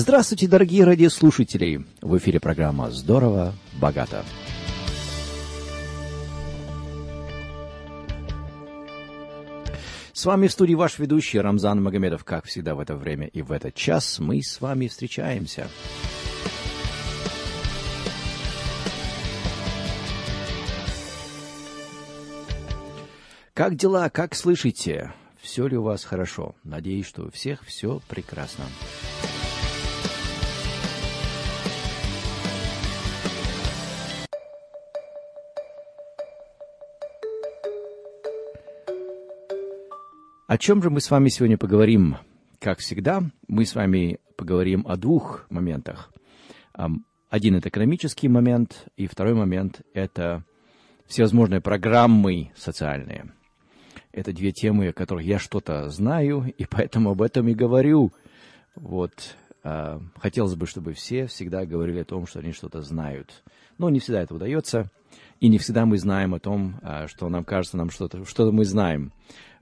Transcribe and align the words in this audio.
Здравствуйте, 0.00 0.46
дорогие 0.46 0.84
радиослушатели! 0.84 1.84
В 2.00 2.16
эфире 2.18 2.38
программа 2.38 2.88
«Здорово, 2.92 3.52
богато». 3.80 4.24
С 10.12 10.24
вами 10.24 10.46
в 10.46 10.52
студии 10.52 10.74
ваш 10.74 11.00
ведущий 11.00 11.40
Рамзан 11.40 11.82
Магомедов. 11.82 12.22
Как 12.22 12.44
всегда 12.44 12.76
в 12.76 12.78
это 12.78 12.94
время 12.94 13.26
и 13.26 13.42
в 13.42 13.50
этот 13.50 13.74
час 13.74 14.20
мы 14.20 14.40
с 14.40 14.60
вами 14.60 14.86
встречаемся. 14.86 15.66
Как 23.52 23.74
дела? 23.74 24.10
Как 24.10 24.36
слышите? 24.36 25.12
Все 25.42 25.66
ли 25.66 25.76
у 25.76 25.82
вас 25.82 26.04
хорошо? 26.04 26.54
Надеюсь, 26.62 27.06
что 27.06 27.24
у 27.24 27.30
всех 27.32 27.64
все 27.64 28.00
прекрасно. 28.06 28.66
О 40.48 40.56
чем 40.56 40.82
же 40.82 40.88
мы 40.88 41.02
с 41.02 41.10
вами 41.10 41.28
сегодня 41.28 41.58
поговорим? 41.58 42.16
Как 42.58 42.78
всегда, 42.78 43.22
мы 43.48 43.66
с 43.66 43.74
вами 43.74 44.18
поговорим 44.34 44.82
о 44.88 44.96
двух 44.96 45.44
моментах. 45.50 46.10
Один– 47.28 47.54
это 47.56 47.68
экономический 47.68 48.28
момент, 48.28 48.86
и 48.96 49.06
второй 49.06 49.34
момент– 49.34 49.82
это 49.92 50.46
всевозможные 51.06 51.60
программы 51.60 52.50
социальные. 52.56 53.30
Это 54.10 54.32
две 54.32 54.50
темы, 54.50 54.88
о 54.88 54.92
которых 54.94 55.26
я 55.26 55.38
что-то 55.38 55.90
знаю, 55.90 56.50
и 56.56 56.64
поэтому 56.64 57.10
об 57.10 57.20
этом 57.20 57.46
и 57.48 57.54
говорю. 57.54 58.10
Вот. 58.74 59.36
А, 59.62 60.00
хотелось 60.16 60.54
бы, 60.54 60.66
чтобы 60.66 60.94
все 60.94 61.26
всегда 61.26 61.66
говорили 61.66 62.00
о 62.00 62.06
том, 62.06 62.26
что 62.26 62.38
они 62.38 62.52
что-то 62.52 62.80
знают. 62.80 63.44
Но 63.76 63.90
не 63.90 64.00
всегда 64.00 64.22
это 64.22 64.34
удается, 64.34 64.90
и 65.40 65.48
не 65.48 65.58
всегда 65.58 65.84
мы 65.84 65.98
знаем 65.98 66.32
о 66.32 66.40
том, 66.40 66.80
а, 66.80 67.06
что 67.06 67.28
нам 67.28 67.44
кажется, 67.44 67.76
нам 67.76 67.90
что-то, 67.90 68.24
что 68.24 68.50
мы 68.50 68.64
знаем. 68.64 69.12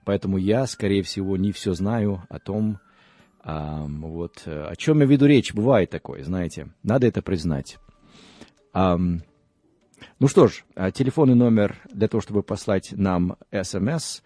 Поэтому 0.07 0.37
я, 0.37 0.65
скорее 0.67 1.03
всего, 1.03 1.35
не 1.35 1.51
все 1.51 1.73
знаю 1.73 2.23
о 2.29 2.39
том, 2.39 2.79
а, 3.43 3.85
вот, 3.85 4.43
о 4.45 4.73
чем 4.77 5.01
я 5.01 5.05
веду 5.05 5.25
речь. 5.25 5.53
Бывает 5.53 5.89
такое, 5.89 6.23
знаете. 6.23 6.69
Надо 6.81 7.07
это 7.07 7.21
признать. 7.21 7.77
А, 8.71 8.97
ну 8.97 10.27
что 10.29 10.47
ж, 10.47 10.63
а, 10.75 10.91
телефонный 10.91 11.35
номер 11.35 11.75
для 11.91 12.07
того, 12.07 12.21
чтобы 12.21 12.41
послать 12.41 12.93
нам 12.93 13.35
смс, 13.51 14.21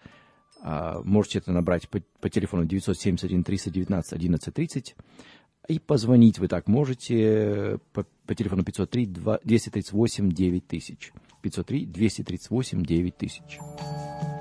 а, 0.62 1.00
можете 1.02 1.40
это 1.40 1.50
набрать 1.50 1.88
по, 1.88 2.00
по 2.20 2.30
телефону 2.30 2.64
971 2.64 3.42
319 3.42 4.12
1130. 4.12 4.94
И 5.66 5.80
позвонить 5.80 6.38
вы 6.38 6.46
так 6.46 6.68
можете 6.68 7.80
по, 7.92 8.06
по 8.24 8.36
телефону 8.36 8.62
503 8.62 9.06
238 9.06 10.30
9000. 10.30 11.12
503 11.42 11.86
238 11.86 12.82
9000. 12.84 14.31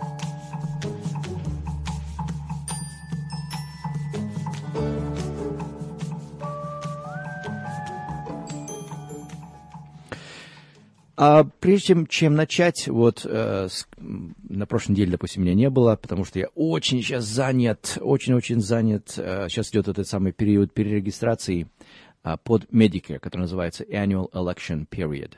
А 11.24 11.44
прежде 11.44 12.04
чем, 12.10 12.34
начать, 12.34 12.88
вот 12.88 13.28
э, 13.30 13.68
с, 13.70 13.88
на 14.00 14.66
прошлой 14.66 14.94
неделе, 14.94 15.12
допустим, 15.12 15.44
меня 15.44 15.54
не 15.54 15.70
было, 15.70 15.96
потому 15.96 16.26
что 16.26 16.40
я 16.40 16.48
очень 16.56 17.04
сейчас 17.04 17.26
занят, 17.26 18.00
очень-очень 18.02 18.59
занят. 18.59 19.14
Э, 19.18 19.46
сейчас 19.48 19.70
идет 19.70 19.88
этот 19.88 20.08
самый 20.08 20.31
период 20.31 20.74
перерегистрации 20.74 21.68
э, 22.24 22.38
под 22.44 22.64
Medicare, 22.72 23.20
который 23.20 23.42
называется 23.42 23.84
Annual 23.84 24.31
Election 24.31 24.88
Period. 24.90 25.34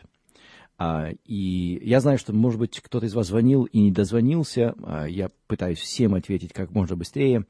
Uh, 0.80 1.18
и 1.26 1.80
я 1.84 2.00
знаю, 2.00 2.18
что, 2.18 2.34
может 2.34 2.60
быть, 2.60 2.80
кто-то 2.80 3.06
из 3.06 3.14
вас 3.14 3.28
звонил 3.28 3.66
и 3.66 3.80
не 3.80 3.92
дозвонился. 3.92 4.74
Uh, 4.78 5.10
я 5.10 5.30
пытаюсь 5.48 5.80
всем 5.80 6.16
ответить 6.16 6.52
как 6.54 6.72
можно 6.72 6.96
быстрее. 6.96 7.46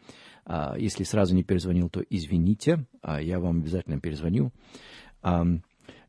Uh, 0.46 0.78
если 0.78 1.04
сразу 1.04 1.34
не 1.36 1.44
перезвонил, 1.44 1.90
то 1.90 2.04
извините. 2.10 2.86
Я 3.22 3.40
вам 3.40 3.60
обязательно 3.60 4.00
перезвоню. 4.00 4.52
Um, 5.24 5.62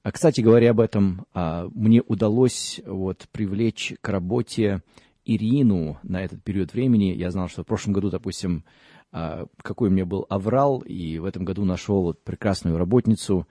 а, 0.05 0.13
кстати 0.13 0.43
говоря 0.43 0.73
об 0.73 0.81
этом, 0.81 1.27
а, 1.33 1.67
мне 1.75 2.03
удалось 2.03 2.79
вот 2.85 3.27
привлечь 3.33 3.95
к 4.03 4.09
работе 4.11 4.83
Ирину 5.25 5.99
на 6.03 6.23
этот 6.23 6.45
период 6.45 6.75
времени. 6.75 7.15
Я 7.15 7.31
знал, 7.31 7.49
что 7.49 7.63
в 7.63 7.67
прошлом 7.67 7.95
году, 7.95 8.11
допустим, 8.11 8.65
а, 9.13 9.47
какой 9.63 9.89
у 9.89 9.91
меня 9.91 10.05
был 10.05 10.27
аврал, 10.29 10.81
и 10.81 11.19
в 11.19 11.25
этом 11.25 11.47
году 11.47 11.65
нашел 11.65 12.03
вот 12.03 12.23
прекрасную 12.23 12.77
работницу, 12.77 13.49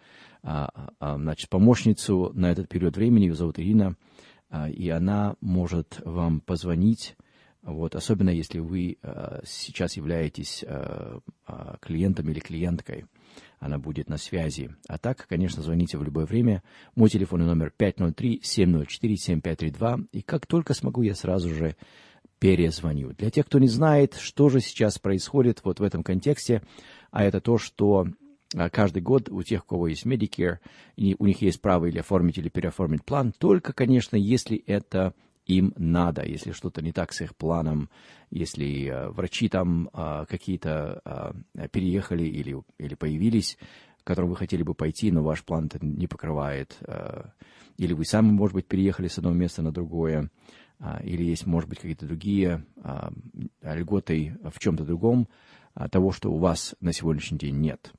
значит, 0.99 1.49
помощницу 1.49 2.31
на 2.35 2.51
этот 2.51 2.67
период 2.67 2.97
времени, 2.97 3.27
ее 3.27 3.33
зовут 3.33 3.59
Ирина, 3.59 3.95
и 4.69 4.89
она 4.89 5.37
может 5.39 6.01
вам 6.03 6.41
позвонить, 6.41 7.15
вот, 7.61 7.95
особенно 7.95 8.29
если 8.29 8.59
вы 8.59 8.97
сейчас 9.45 9.95
являетесь 9.95 10.65
клиентом 11.79 12.29
или 12.29 12.41
клиенткой 12.41 13.05
она 13.59 13.79
будет 13.79 14.09
на 14.09 14.17
связи. 14.17 14.75
А 14.87 14.97
так, 14.97 15.25
конечно, 15.27 15.63
звоните 15.63 15.97
в 15.97 16.03
любое 16.03 16.25
время. 16.25 16.61
Мой 16.95 17.09
телефонный 17.09 17.45
номер 17.45 17.71
503-704-7532. 17.77 20.07
И 20.11 20.21
как 20.21 20.45
только 20.45 20.73
смогу, 20.73 21.01
я 21.01 21.15
сразу 21.15 21.47
же 21.49 21.77
перезвоню. 22.39 23.13
Для 23.13 23.29
тех, 23.29 23.45
кто 23.45 23.59
не 23.59 23.69
знает, 23.69 24.15
что 24.15 24.49
же 24.49 24.59
сейчас 24.59 24.99
происходит 24.99 25.61
вот 25.63 25.79
в 25.79 25.83
этом 25.83 26.03
контексте, 26.03 26.61
а 27.09 27.23
это 27.23 27.39
то, 27.39 27.57
что 27.57 28.05
а, 28.55 28.69
каждый 28.69 29.01
год 29.01 29.29
у 29.29 29.41
тех, 29.43 29.63
у 29.63 29.67
кого 29.67 29.87
есть 29.87 30.05
Medicare, 30.05 30.57
у 30.97 31.25
них 31.25 31.41
есть 31.41 31.61
право 31.61 31.85
или 31.85 31.99
оформить, 31.99 32.37
или 32.37 32.49
переоформить 32.49 33.05
план, 33.05 33.33
только, 33.37 33.73
конечно, 33.73 34.15
если 34.15 34.57
это 34.57 35.13
им 35.45 35.73
надо, 35.77 36.23
если 36.23 36.51
что-то 36.51 36.81
не 36.81 36.91
так 36.91 37.13
с 37.13 37.21
их 37.21 37.35
планом, 37.35 37.89
если 38.29 38.87
э, 38.87 39.09
врачи 39.09 39.49
там 39.49 39.89
э, 39.93 40.25
какие-то 40.29 41.01
э, 41.55 41.67
переехали 41.69 42.23
или, 42.23 42.61
или 42.77 42.95
появились, 42.95 43.57
к 44.03 44.07
которым 44.07 44.31
вы 44.31 44.35
хотели 44.35 44.63
бы 44.63 44.73
пойти, 44.73 45.11
но 45.11 45.23
ваш 45.23 45.43
план 45.43 45.65
это 45.67 45.85
не 45.85 46.07
покрывает, 46.07 46.77
или 47.77 47.93
вы 47.93 48.03
сами, 48.03 48.31
может 48.31 48.53
быть, 48.53 48.67
переехали 48.67 49.07
с 49.07 49.17
одного 49.17 49.33
места 49.33 49.61
на 49.61 49.71
другое, 49.71 50.29
или 51.03 51.23
есть, 51.23 51.45
может 51.45 51.69
быть, 51.69 51.79
какие-то 51.79 52.05
другие 52.05 52.65
льготы 53.61 54.37
в 54.43 54.59
чем-то 54.59 54.83
другом, 54.83 55.29
того, 55.89 56.11
что 56.11 56.33
у 56.33 56.37
вас 56.37 56.75
на 56.81 56.91
сегодняшний 56.91 57.37
день 57.37 57.61
нет. 57.61 57.93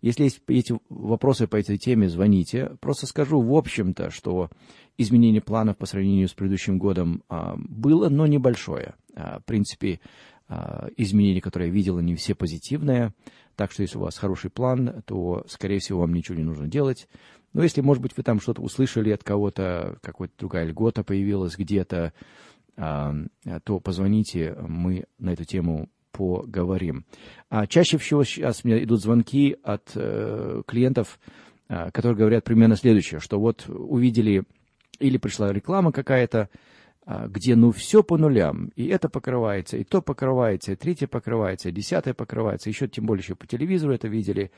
Если 0.00 0.24
есть 0.24 0.40
эти 0.46 0.74
вопросы 0.88 1.46
по 1.46 1.56
этой 1.56 1.78
теме, 1.78 2.08
звоните. 2.08 2.76
Просто 2.80 3.06
скажу 3.06 3.40
в 3.40 3.54
общем-то, 3.54 4.10
что 4.10 4.50
изменение 4.96 5.40
планов 5.40 5.76
по 5.76 5.86
сравнению 5.86 6.28
с 6.28 6.34
предыдущим 6.34 6.78
годом 6.78 7.22
а, 7.28 7.56
было, 7.56 8.08
но 8.08 8.26
небольшое. 8.26 8.94
А, 9.14 9.40
в 9.40 9.44
принципе, 9.44 10.00
а, 10.48 10.88
изменения, 10.96 11.40
которые 11.40 11.68
я 11.68 11.74
видел, 11.74 11.98
они 11.98 12.14
все 12.14 12.34
позитивные. 12.34 13.12
Так 13.56 13.72
что 13.72 13.82
если 13.82 13.98
у 13.98 14.02
вас 14.02 14.16
хороший 14.16 14.50
план, 14.50 15.02
то, 15.06 15.44
скорее 15.48 15.78
всего, 15.78 16.00
вам 16.00 16.12
ничего 16.12 16.36
не 16.36 16.44
нужно 16.44 16.68
делать. 16.68 17.08
Но 17.52 17.62
если, 17.62 17.80
может 17.80 18.02
быть, 18.02 18.16
вы 18.16 18.22
там 18.22 18.40
что-то 18.40 18.62
услышали 18.62 19.10
от 19.10 19.24
кого-то, 19.24 19.98
какая-то 20.02 20.34
другая 20.38 20.66
льгота 20.66 21.02
появилась 21.02 21.56
где-то, 21.56 22.12
то 22.76 23.80
позвоните, 23.82 24.54
мы 24.60 25.06
на 25.18 25.30
эту 25.30 25.44
тему 25.44 25.88
поговорим. 26.18 27.04
А 27.48 27.66
чаще 27.68 27.96
всего 27.96 28.24
сейчас 28.24 28.62
у 28.64 28.68
меня 28.68 28.82
идут 28.82 29.00
звонки 29.00 29.56
от 29.62 29.92
э, 29.94 30.62
клиентов, 30.66 31.20
э, 31.68 31.90
которые 31.92 32.18
говорят 32.18 32.42
примерно 32.42 32.74
следующее, 32.74 33.20
что 33.20 33.38
вот 33.38 33.68
увидели 33.68 34.42
или 34.98 35.16
пришла 35.16 35.52
реклама 35.52 35.92
какая-то, 35.92 36.48
э, 37.06 37.26
где 37.28 37.54
ну 37.54 37.70
все 37.70 38.02
по 38.02 38.18
нулям, 38.18 38.72
и 38.74 38.86
это 38.88 39.08
покрывается, 39.08 39.76
и 39.76 39.84
то 39.84 40.02
покрывается, 40.02 40.72
и 40.72 40.76
третье 40.76 41.06
покрывается, 41.06 41.68
и 41.68 41.72
десятое 41.72 42.14
покрывается, 42.14 42.68
еще 42.68 42.88
тем 42.88 43.06
более 43.06 43.22
еще 43.22 43.36
по 43.36 43.46
телевизору 43.46 43.94
это 43.94 44.08
видели. 44.08 44.50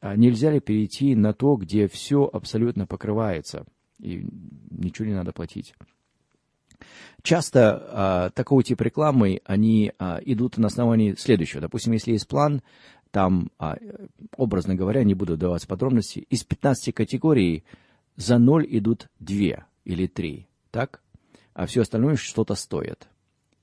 А 0.00 0.16
нельзя 0.16 0.50
ли 0.50 0.60
перейти 0.60 1.14
на 1.14 1.34
то, 1.34 1.56
где 1.56 1.88
все 1.88 2.28
абсолютно 2.32 2.86
покрывается, 2.86 3.66
и 4.00 4.26
ничего 4.70 5.06
не 5.06 5.14
надо 5.14 5.32
платить? 5.32 5.74
Часто 7.22 7.86
а, 7.88 8.30
такого 8.30 8.62
типа 8.62 8.82
рекламы, 8.82 9.40
они 9.44 9.92
а, 9.98 10.20
идут 10.24 10.58
на 10.58 10.66
основании 10.66 11.14
следующего. 11.14 11.60
Допустим, 11.60 11.92
если 11.92 12.12
есть 12.12 12.26
план, 12.26 12.62
там, 13.12 13.50
а, 13.58 13.76
образно 14.36 14.74
говоря, 14.74 15.04
не 15.04 15.14
буду 15.14 15.36
давать 15.36 15.66
подробности, 15.68 16.20
из 16.30 16.44
15 16.44 16.94
категорий 16.94 17.64
за 18.16 18.38
ноль 18.38 18.66
идут 18.68 19.08
две 19.20 19.64
или 19.84 20.06
три, 20.06 20.48
так? 20.70 21.00
А 21.54 21.66
все 21.66 21.82
остальное 21.82 22.16
что-то 22.16 22.54
стоит. 22.54 23.08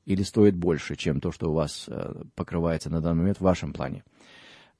Или 0.05 0.23
стоит 0.23 0.55
больше, 0.55 0.95
чем 0.95 1.19
то, 1.19 1.31
что 1.31 1.49
у 1.49 1.53
вас 1.53 1.85
а, 1.87 2.23
покрывается 2.35 2.89
на 2.89 3.01
данный 3.01 3.19
момент 3.19 3.37
в 3.39 3.43
вашем 3.43 3.73
плане. 3.73 4.03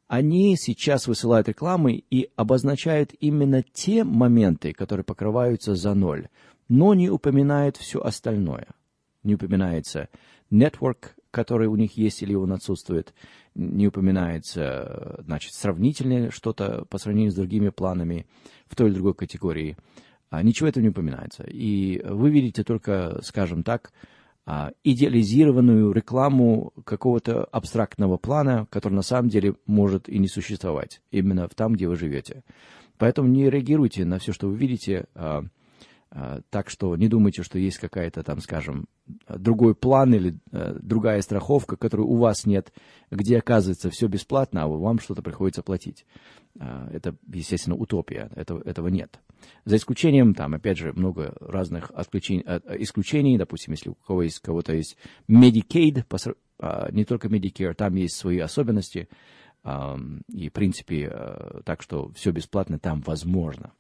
Они 0.08 0.56
сейчас 0.58 1.06
высылают 1.06 1.48
рекламы 1.48 2.04
и 2.10 2.32
обозначают 2.36 3.14
именно 3.20 3.62
те 3.62 4.04
моменты, 4.04 4.74
которые 4.74 5.04
покрываются 5.04 5.76
за 5.76 5.94
ноль 5.94 6.30
но 6.70 6.94
не 6.94 7.10
упоминает 7.10 7.76
все 7.78 8.00
остальное. 8.00 8.68
Не 9.24 9.36
упоминается 9.36 10.08
network, 10.50 11.10
который 11.32 11.68
у 11.68 11.76
них 11.76 11.98
есть 11.98 12.22
или 12.24 12.34
он 12.34 12.54
отсутствует, 12.54 13.14
не 13.54 13.88
упоминается, 13.88 15.22
значит, 15.26 15.54
сравнительное 15.54 16.32
что-то 16.32 16.86
по 16.90 16.98
сравнению 16.98 17.32
с 17.32 17.36
другими 17.36 17.70
планами 17.70 18.26
в 18.68 18.76
той 18.76 18.88
или 18.88 18.96
другой 18.96 19.14
категории. 19.14 19.78
А, 20.30 20.42
ничего 20.44 20.70
этого 20.70 20.84
не 20.84 20.90
упоминается. 20.90 21.44
И 21.44 22.02
вы 22.06 22.30
видите 22.30 22.64
только, 22.64 23.20
скажем 23.24 23.64
так, 23.64 23.92
а, 24.46 24.72
идеализированную 24.84 25.92
рекламу 25.92 26.74
какого-то 26.84 27.44
абстрактного 27.46 28.18
плана, 28.18 28.68
который 28.70 28.94
на 28.94 29.02
самом 29.02 29.30
деле 29.30 29.56
может 29.66 30.08
и 30.08 30.18
не 30.18 30.28
существовать, 30.28 31.02
именно 31.12 31.48
там, 31.50 31.74
где 31.74 31.88
вы 31.88 31.96
живете. 31.96 32.44
Поэтому 32.98 33.28
не 33.28 33.50
реагируйте 33.50 34.06
на 34.06 34.20
все, 34.20 34.34
что 34.34 34.48
вы 34.48 34.58
видите, 34.58 35.06
а, 35.14 35.44
так 36.12 36.70
что 36.70 36.96
не 36.96 37.08
думайте, 37.08 37.44
что 37.44 37.60
есть 37.60 37.78
какая-то 37.78 38.24
там, 38.24 38.42
скажем, 38.42 38.88
другой 39.28 39.76
план 39.76 40.14
или 40.14 40.38
другая 40.52 41.22
страховка, 41.22 41.76
которой 41.76 42.02
у 42.02 42.16
вас 42.16 42.46
нет, 42.46 42.74
где 43.12 43.38
оказывается 43.38 43.90
все 43.92 44.08
бесплатно, 44.08 44.64
а 44.64 44.68
вам 44.68 45.00
что-то 45.00 45.22
приходится 45.22 45.62
платить. 45.62 46.06
Это, 46.56 47.16
естественно, 47.32 47.76
утопия. 47.76 48.32
Этого, 48.36 48.62
этого 48.64 48.88
нет. 48.88 49.20
За 49.66 49.76
исключением, 49.76 50.34
там, 50.34 50.56
опять 50.56 50.80
же, 50.80 50.94
много 50.94 51.36
разных 51.40 51.92
отключений, 51.92 52.44
исключений. 52.80 53.38
Допустим, 53.38 53.74
если 53.74 53.90
у 53.90 53.96
кого 53.96 54.24
есть, 54.24 54.40
кого-то 54.40 54.74
есть 54.74 54.98
Medicaid, 55.30 56.06
не 56.92 57.06
только 57.06 57.28
Medicare, 57.28 57.74
там 57.76 57.96
есть 57.96 58.16
свои 58.16 58.40
особенности. 58.40 59.08
И, 59.64 60.50
в 60.50 60.54
принципе, 60.54 61.62
так 61.66 61.82
что 61.84 62.12
все 62.14 62.32
бесплатно 62.32 62.80
там 62.80 63.02
возможно. 63.02 63.74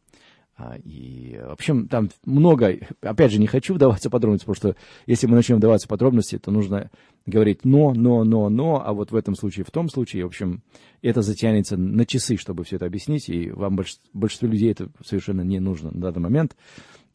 А, 0.59 0.75
и, 0.83 1.39
в 1.41 1.51
общем, 1.51 1.88
там 1.88 2.09
много, 2.25 2.77
опять 3.00 3.31
же, 3.31 3.39
не 3.39 3.47
хочу 3.47 3.73
вдаваться 3.73 4.09
в 4.09 4.11
подробности, 4.11 4.45
потому 4.45 4.56
что 4.56 4.75
если 5.07 5.25
мы 5.25 5.35
начнем 5.35 5.56
вдаваться 5.56 5.88
в 5.88 5.89
подробности, 5.89 6.38
то 6.38 6.51
нужно 6.51 6.91
говорить 7.25 7.63
но, 7.63 7.94
но, 7.94 8.25
но, 8.25 8.50
но, 8.50 8.85
а 8.85 8.91
вот 8.91 9.11
в 9.11 9.15
этом 9.15 9.35
случае, 9.35 9.63
в 9.63 9.71
том 9.71 9.89
случае, 9.89 10.25
в 10.25 10.27
общем, 10.27 10.61
это 11.01 11.21
затянется 11.21 11.77
на 11.77 12.06
часы, 12.06 12.35
чтобы 12.35 12.65
все 12.65 12.75
это 12.75 12.88
объяснить, 12.88 13.29
и 13.29 13.50
вам 13.51 13.77
больш, 13.77 14.00
большинству 14.11 14.50
людей 14.50 14.71
это 14.71 14.89
совершенно 15.06 15.41
не 15.41 15.61
нужно 15.61 15.91
на 15.91 16.11
данный 16.11 16.23
момент. 16.23 16.57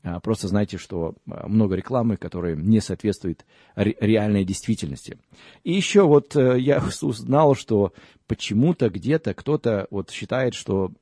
А, 0.02 0.20
просто 0.20 0.49
знайте, 0.49 0.79
что 0.79 1.14
а, 1.31 1.46
много 1.46 1.75
рекламы, 1.75 2.17
которая 2.17 2.56
не 2.56 2.81
соответствует 2.81 3.44
ре- 3.76 3.96
реальной 4.00 4.46
действительности. 4.46 5.19
И 5.64 5.75
еще 5.75 6.05
вот 6.06 6.35
э, 6.35 6.58
я 6.61 6.82
узнал, 7.02 7.55
что 7.55 7.93
почему-то 8.26 8.88
где-то 8.88 9.35
кто-то 9.35 9.87
вот 9.91 10.11
считает, 10.11 10.55
что 10.55 10.93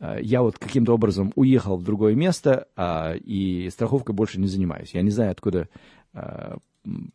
я 0.00 0.42
вот 0.42 0.58
каким-то 0.58 0.94
образом 0.94 1.32
уехал 1.34 1.76
в 1.76 1.82
другое 1.82 2.14
место, 2.14 2.68
а, 2.76 3.14
и 3.14 3.68
страховкой 3.70 4.14
больше 4.14 4.40
не 4.40 4.46
занимаюсь. 4.46 4.94
Я 4.94 5.02
не 5.02 5.10
знаю, 5.10 5.32
откуда 5.32 5.68
а, 6.14 6.58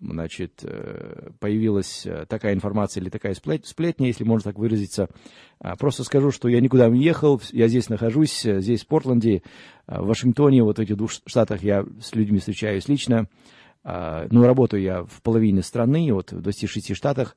значит, 0.02 0.60
э, 0.64 1.30
появилась 1.40 2.06
такая 2.28 2.54
информация 2.54 3.02
или 3.02 3.10
такая 3.10 3.34
сплетня, 3.34 4.08
если 4.08 4.24
можно 4.24 4.52
так 4.52 4.60
выразиться. 4.60 5.10
А, 5.60 5.76
просто 5.78 6.04
скажу, 6.04 6.32
что 6.32 6.50
я 6.50 6.60
никуда 6.60 6.90
не 6.90 7.02
ехал, 7.02 7.42
я 7.52 7.68
здесь 7.68 7.90
нахожусь, 7.90 8.42
здесь 8.42 8.84
в 8.84 8.88
Портленде, 8.88 9.42
в 9.88 10.06
Вашингтоне, 10.06 10.64
вот 10.64 10.78
в 10.78 10.82
этих 10.82 10.98
двух 10.98 11.12
штатах 11.12 11.64
я 11.64 11.86
с 12.02 12.14
людьми 12.14 12.40
встречаюсь 12.40 12.88
лично. 12.88 13.28
Ну, 13.86 14.46
работаю 14.46 14.82
я 14.82 15.04
в 15.04 15.22
половине 15.22 15.62
страны, 15.62 16.14
вот 16.14 16.32
в 16.32 16.40
26 16.40 16.96
штатах. 16.96 17.36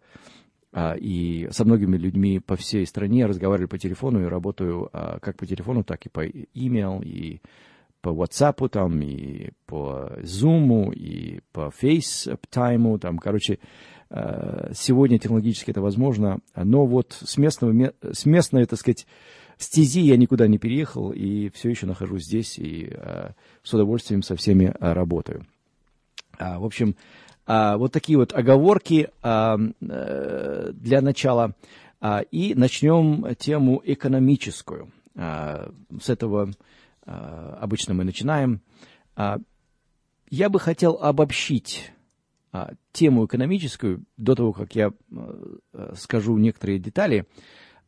А, 0.78 0.94
и 0.94 1.49
со 1.52 1.64
многими 1.64 1.96
людьми 1.96 2.38
по 2.38 2.55
всей 2.55 2.87
стране 2.87 3.25
разговариваю 3.25 3.67
по 3.67 3.78
телефону 3.78 4.23
и 4.23 4.28
работаю 4.28 4.90
а, 4.93 5.19
как 5.20 5.38
по 5.38 5.46
телефону, 5.46 5.84
так 5.84 6.05
и 6.05 6.11
по 6.11 6.26
email, 6.26 7.02
и 7.02 7.40
по 8.02 8.11
WhatsApp, 8.11 8.69
там, 8.69 9.00
и 9.00 9.52
по 9.64 10.12
Zoom, 10.19 10.93
и 10.94 11.40
по 11.52 11.73
FaceTime, 11.81 12.99
там, 12.99 13.17
короче, 13.17 13.58
а, 14.11 14.70
сегодня 14.75 15.19
технологически 15.19 15.70
это 15.70 15.81
возможно, 15.81 16.40
но 16.55 16.84
вот 16.84 17.17
с 17.25 17.38
местного, 17.38 17.94
с 18.12 18.26
местной, 18.26 18.67
так 18.67 18.78
сказать, 18.78 19.06
стези 19.56 20.00
я 20.00 20.19
никуда 20.19 20.46
не 20.46 20.58
переехал, 20.58 21.11
и 21.11 21.49
все 21.55 21.70
еще 21.70 21.87
нахожусь 21.87 22.26
здесь, 22.26 22.58
и 22.58 22.94
с 23.62 23.73
удовольствием 23.73 24.23
со 24.23 24.37
всеми 24.37 24.75
работаю. 24.78 25.46
В 26.38 26.67
общем, 26.67 26.96
а, 27.46 27.76
вот 27.76 27.93
такие 27.93 28.19
вот 28.19 28.32
оговорки 28.32 29.10
а, 29.22 29.56
э, 29.81 30.72
для 30.72 31.00
начала. 31.00 31.54
А, 32.00 32.20
и 32.20 32.54
начнем 32.54 33.34
тему 33.37 33.81
экономическую. 33.84 34.93
А, 35.14 35.70
с 36.00 36.10
этого 36.10 36.50
а, 37.04 37.58
обычно 37.60 37.94
мы 37.94 38.04
начинаем. 38.04 38.60
А, 39.14 39.38
я 40.28 40.48
бы 40.48 40.58
хотел 40.58 40.98
обобщить 41.00 41.93
а, 42.52 42.72
тему 42.93 43.26
экономическую 43.26 44.04
до 44.16 44.34
того, 44.34 44.52
как 44.52 44.75
я 44.75 44.90
а, 45.12 45.94
скажу 45.96 46.37
некоторые 46.38 46.78
детали 46.78 47.26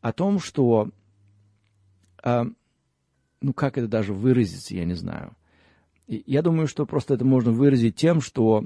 о 0.00 0.12
том, 0.12 0.38
что, 0.38 0.90
а, 2.22 2.46
ну 3.40 3.52
как 3.52 3.76
это 3.76 3.88
даже 3.88 4.14
выразиться, 4.14 4.74
я 4.76 4.84
не 4.84 4.94
знаю. 4.94 5.34
Я 6.06 6.42
думаю, 6.42 6.68
что 6.68 6.86
просто 6.86 7.14
это 7.14 7.24
можно 7.24 7.50
выразить 7.50 7.96
тем, 7.96 8.22
что 8.22 8.64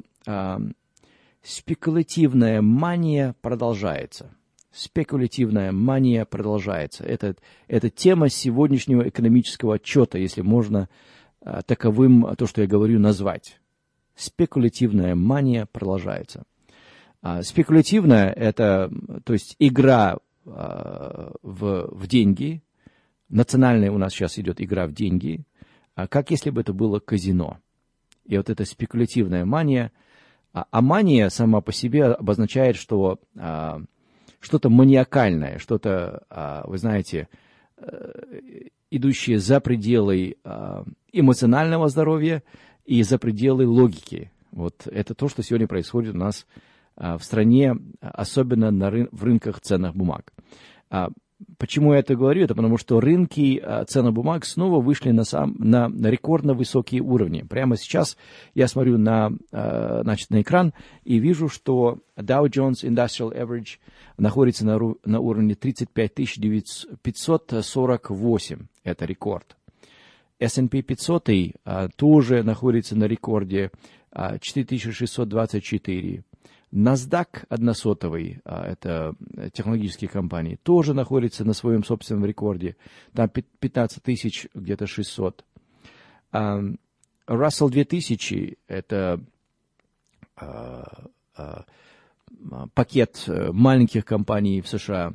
спекулятивная 1.43 2.63
мания 2.63 3.35
продолжается. 3.41 4.35
Спекулятивная 4.71 5.71
мания 5.73 6.25
продолжается. 6.25 7.05
Это, 7.05 7.37
это 7.69 7.91
тема 7.91 8.31
сегодняшнего 8.31 9.07
экономического 9.09 9.75
отчета, 9.75 10.19
если 10.19 10.41
можно 10.41 10.89
а, 11.41 11.63
таковым 11.63 12.35
то, 12.37 12.47
что 12.47 12.63
я 12.63 12.67
говорю, 12.67 12.99
назвать. 12.99 13.61
Спекулятивная 14.15 15.15
мания 15.15 15.67
продолжается. 15.67 16.45
А, 17.21 17.43
спекулятивная– 17.43 18.31
это, 18.37 18.91
то 19.25 19.35
есть, 19.35 19.57
игра 19.59 20.19
а, 20.47 21.33
в, 21.43 21.89
в 21.91 22.07
деньги. 22.07 22.63
Национальная 23.29 23.91
у 23.91 23.99
нас 23.99 24.13
сейчас 24.13 24.39
идет 24.39 24.61
игра 24.61 24.87
в 24.87 24.93
деньги, 24.93 25.45
а 25.95 26.07
как 26.07 26.31
если 26.31 26.51
бы 26.51 26.63
это 26.63 26.73
было 26.73 26.99
казино. 26.99 27.59
И 28.25 28.37
вот 28.37 28.49
эта 28.49 28.65
спекулятивная 28.65 29.45
мания– 29.45 29.93
а, 30.53 30.67
а 30.71 30.83
мания 30.83 31.29
сама 31.29 31.61
по 31.61 31.73
себе 31.73 32.05
обозначает, 32.07 32.77
что 32.77 33.19
а, 33.39 33.81
что-то 34.41 34.71
маниакальное, 34.71 35.59
что-то, 35.59 36.25
а, 36.29 36.65
вы 36.67 36.79
знаете, 36.79 37.29
а, 37.77 38.13
идущее 38.91 39.39
за 39.39 39.61
пределы 39.61 40.37
а, 40.45 40.85
эмоционального 41.13 41.89
здоровья 41.89 42.43
и 42.85 43.03
за 43.03 43.19
пределы 43.19 43.67
логики. 43.67 44.31
Вот 44.51 44.87
это 44.87 45.15
то, 45.15 45.29
что 45.29 45.43
сегодня 45.43 45.67
происходит 45.67 46.15
у 46.15 46.19
нас 46.19 46.47
а, 46.97 47.17
в 47.17 47.25
стране, 47.25 47.75
особенно 48.01 48.71
на 48.71 48.91
рын- 48.91 49.09
в 49.11 49.25
рынках 49.25 49.61
ценных 49.61 49.95
бумаг. 49.95 50.33
Почему 51.59 51.93
я 51.93 52.01
это 52.01 52.15
говорю? 52.15 52.45
Это 52.45 52.55
потому, 52.55 52.79
что 52.79 53.01
рынки 53.01 53.61
а, 53.63 53.85
ценных 53.85 54.13
бумаг 54.13 54.45
снова 54.45 54.81
вышли 54.81 55.11
на, 55.11 55.25
сам, 55.25 55.55
на, 55.59 55.89
на 55.89 56.09
рекордно 56.09 56.55
высокие 56.55 57.01
уровни. 57.03 57.43
Прямо 57.43 57.77
сейчас 57.77 58.17
я 58.55 58.69
смотрю 58.69 58.99
на, 58.99 59.33
а, 59.53 60.01
значит, 60.03 60.31
на 60.31 60.43
экран 60.43 60.73
и 61.05 61.19
вижу, 61.19 61.49
что 61.49 61.99
Dow 62.17 62.49
Jones 62.49 62.85
Industrial 62.85 63.33
Average 63.37 63.79
находится 64.19 64.65
на, 64.67 64.79
на 65.05 65.21
уровне 65.21 65.55
35 65.55 66.15
548. 67.03 68.67
Это 68.85 69.05
рекорд. 69.05 69.57
S&P 70.41 70.83
500 70.83 71.29
а, 71.65 71.89
тоже 71.97 72.43
находится 72.43 72.97
на 72.97 73.05
рекорде 73.05 73.71
4624. 74.41 76.25
NASDAQ 76.73 77.45
односотовый, 77.49 78.41
а, 78.45 78.67
это 78.67 79.15
технологические 79.53 80.09
компании, 80.09 80.59
тоже 80.63 80.95
находится 80.95 81.45
на 81.45 81.53
своем 81.53 81.85
собственном 81.85 82.25
рекорде. 82.25 82.77
Там 83.13 83.29
15 83.29 84.03
тысяч, 84.03 84.49
где-то 84.55 84.87
600. 84.87 85.45
Russell 86.33 87.71
2000, 87.71 88.59
это 88.67 89.21
а, 90.37 91.05
а, 91.37 91.65
пакет 92.75 93.25
э, 93.27 93.53
маленьких 93.53 94.05
компаний 94.05 94.61
в 94.63 94.69
США, 94.69 95.15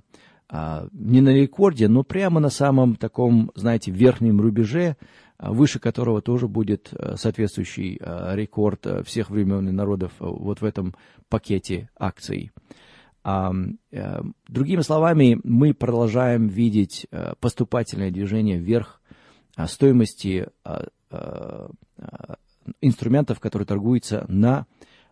не 0.94 1.20
на 1.20 1.30
рекорде, 1.30 1.90
но 1.90 2.04
прямо 2.04 2.40
на 2.40 2.50
самом 2.50 2.96
таком, 2.96 3.52
знаете, 3.56 3.92
верхнем 3.92 4.40
рубеже 4.40 4.96
а, 4.96 5.06
выше 5.40 5.80
которого 5.80 6.22
тоже 6.22 6.48
будет 6.48 6.90
э, 6.92 7.16
соответствующий 7.16 8.00
э, 8.00 8.36
рекорд 8.36 8.86
э, 8.86 9.04
всех 9.04 9.30
времен 9.30 9.70
и 9.70 9.72
народов 9.72 10.14
вот 10.20 10.62
в 10.62 10.66
этом 10.66 10.96
пакете 11.30 11.90
акций. 11.98 12.52
Другими 14.48 14.80
словами, 14.80 15.38
мы 15.44 15.74
продолжаем 15.74 16.48
видеть 16.48 17.08
поступательное 17.42 18.10
движение 18.10 18.58
вверх 18.58 19.02
стоимости 19.66 20.48
инструментов, 22.80 23.42
которые 23.42 23.66
торгуются 23.66 24.24
на 24.30 24.66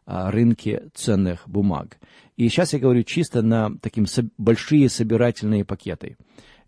рынке 0.05 0.87
ценных 0.93 1.43
бумаг. 1.49 1.97
И 2.37 2.47
сейчас 2.47 2.71
я 2.71 2.79
говорю 2.79 3.03
чисто 3.03 3.41
на 3.41 3.77
такие 3.79 4.07
большие 4.37 4.87
собирательные 4.87 5.65
пакеты. 5.65 6.15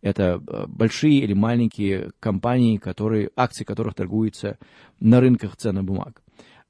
Это 0.02 0.42
э, 0.46 0.66
большие 0.68 1.20
или 1.20 1.34
маленькие 1.34 2.12
компании, 2.20 2.78
которые, 2.78 3.32
акции 3.36 3.64
которых 3.64 3.96
торгуются 3.96 4.58
на 5.00 5.20
рынках 5.20 5.56
ценных 5.56 5.84
бумаг. 5.84 6.22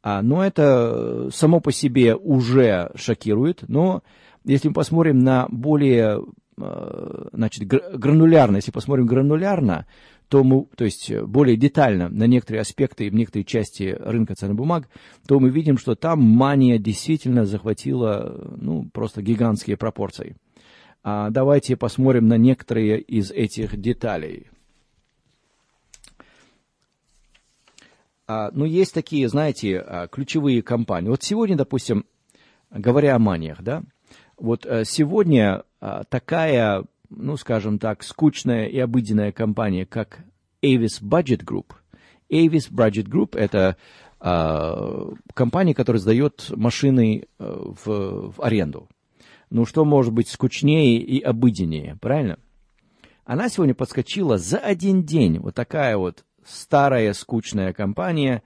А, 0.04 0.22
но 0.22 0.44
это 0.44 1.30
само 1.32 1.60
по 1.60 1.72
себе 1.72 2.16
уже 2.16 2.92
шокирует, 2.96 3.64
но 3.68 4.04
если 4.46 4.70
мы 4.70 4.74
посмотрим 4.74 5.20
на 5.20 5.48
более 5.50 6.24
э, 6.58 7.28
значит, 7.34 7.68
гранулярно, 7.68 8.58
если 8.58 8.72
посмотрим 8.72 9.06
гранулярно, 9.06 9.86
то 10.30 10.44
мы, 10.44 10.66
то 10.76 10.86
есть 10.86 11.12
более 11.24 11.58
детально 11.58 12.10
на 12.10 12.26
некоторые 12.26 12.62
аспекты 12.62 13.08
и 13.08 13.12
некоторые 13.12 13.46
части 13.46 13.96
рынка 14.00 14.36
ценных 14.36 14.58
бумаг, 14.58 14.90
то 15.26 15.40
мы 15.40 15.50
видим, 15.50 15.78
что 15.78 15.96
там 15.96 16.22
мания 16.22 16.78
действительно 16.78 17.46
захватила 17.46 18.56
ну, 18.58 18.90
просто 18.94 19.22
гигантские 19.22 19.78
пропорции. 19.78 20.36
А 21.10 21.30
давайте 21.30 21.78
посмотрим 21.78 22.28
на 22.28 22.36
некоторые 22.38 23.00
из 23.00 23.32
этих 23.32 23.80
деталей. 23.80 24.48
А, 28.28 28.52
ну, 28.52 28.66
есть 28.66 28.94
такие, 28.94 29.30
знаете, 29.30 29.80
а, 29.80 30.08
ключевые 30.10 30.62
компании. 30.62 31.08
Вот 31.08 31.24
сегодня, 31.24 31.56
допустим, 31.56 32.06
говоря 32.72 33.16
о 33.16 33.20
маниях, 33.20 33.62
да, 33.62 33.84
вот 34.38 34.66
э, 34.66 34.84
сегодня 34.84 35.64
такая, 36.10 36.84
ну, 37.10 37.38
скажем 37.38 37.80
так, 37.80 38.04
скучная 38.04 38.66
и 38.66 38.78
обыденная 38.78 39.32
компания, 39.32 39.86
как 39.86 40.26
Avis 40.62 41.02
Budget 41.02 41.46
Group. 41.46 41.68
Avis 42.30 42.70
Budget 42.70 43.08
Group– 43.08 43.38
это 43.40 43.78
компания, 44.20 45.74
которая 45.74 46.02
сдает 46.02 46.50
машины 46.50 47.28
э, 47.40 47.46
в, 47.86 48.34
в 48.34 48.42
аренду. 48.42 48.90
Ну, 49.50 49.66
что 49.66 49.86
может 49.86 50.14
быть 50.14 50.28
скучнее 50.28 51.00
и 51.00 51.22
обыденнее, 51.22 51.98
правильно? 52.02 52.38
Она 53.24 53.50
сегодня 53.50 53.74
подскочила 53.74 54.38
за 54.38 54.58
один 54.58 55.04
день, 55.04 55.40
вот 55.40 55.56
такая 55.56 55.98
вот 55.98 56.26
старая 56.46 57.14
скучная 57.14 57.74
компания, 57.74 58.44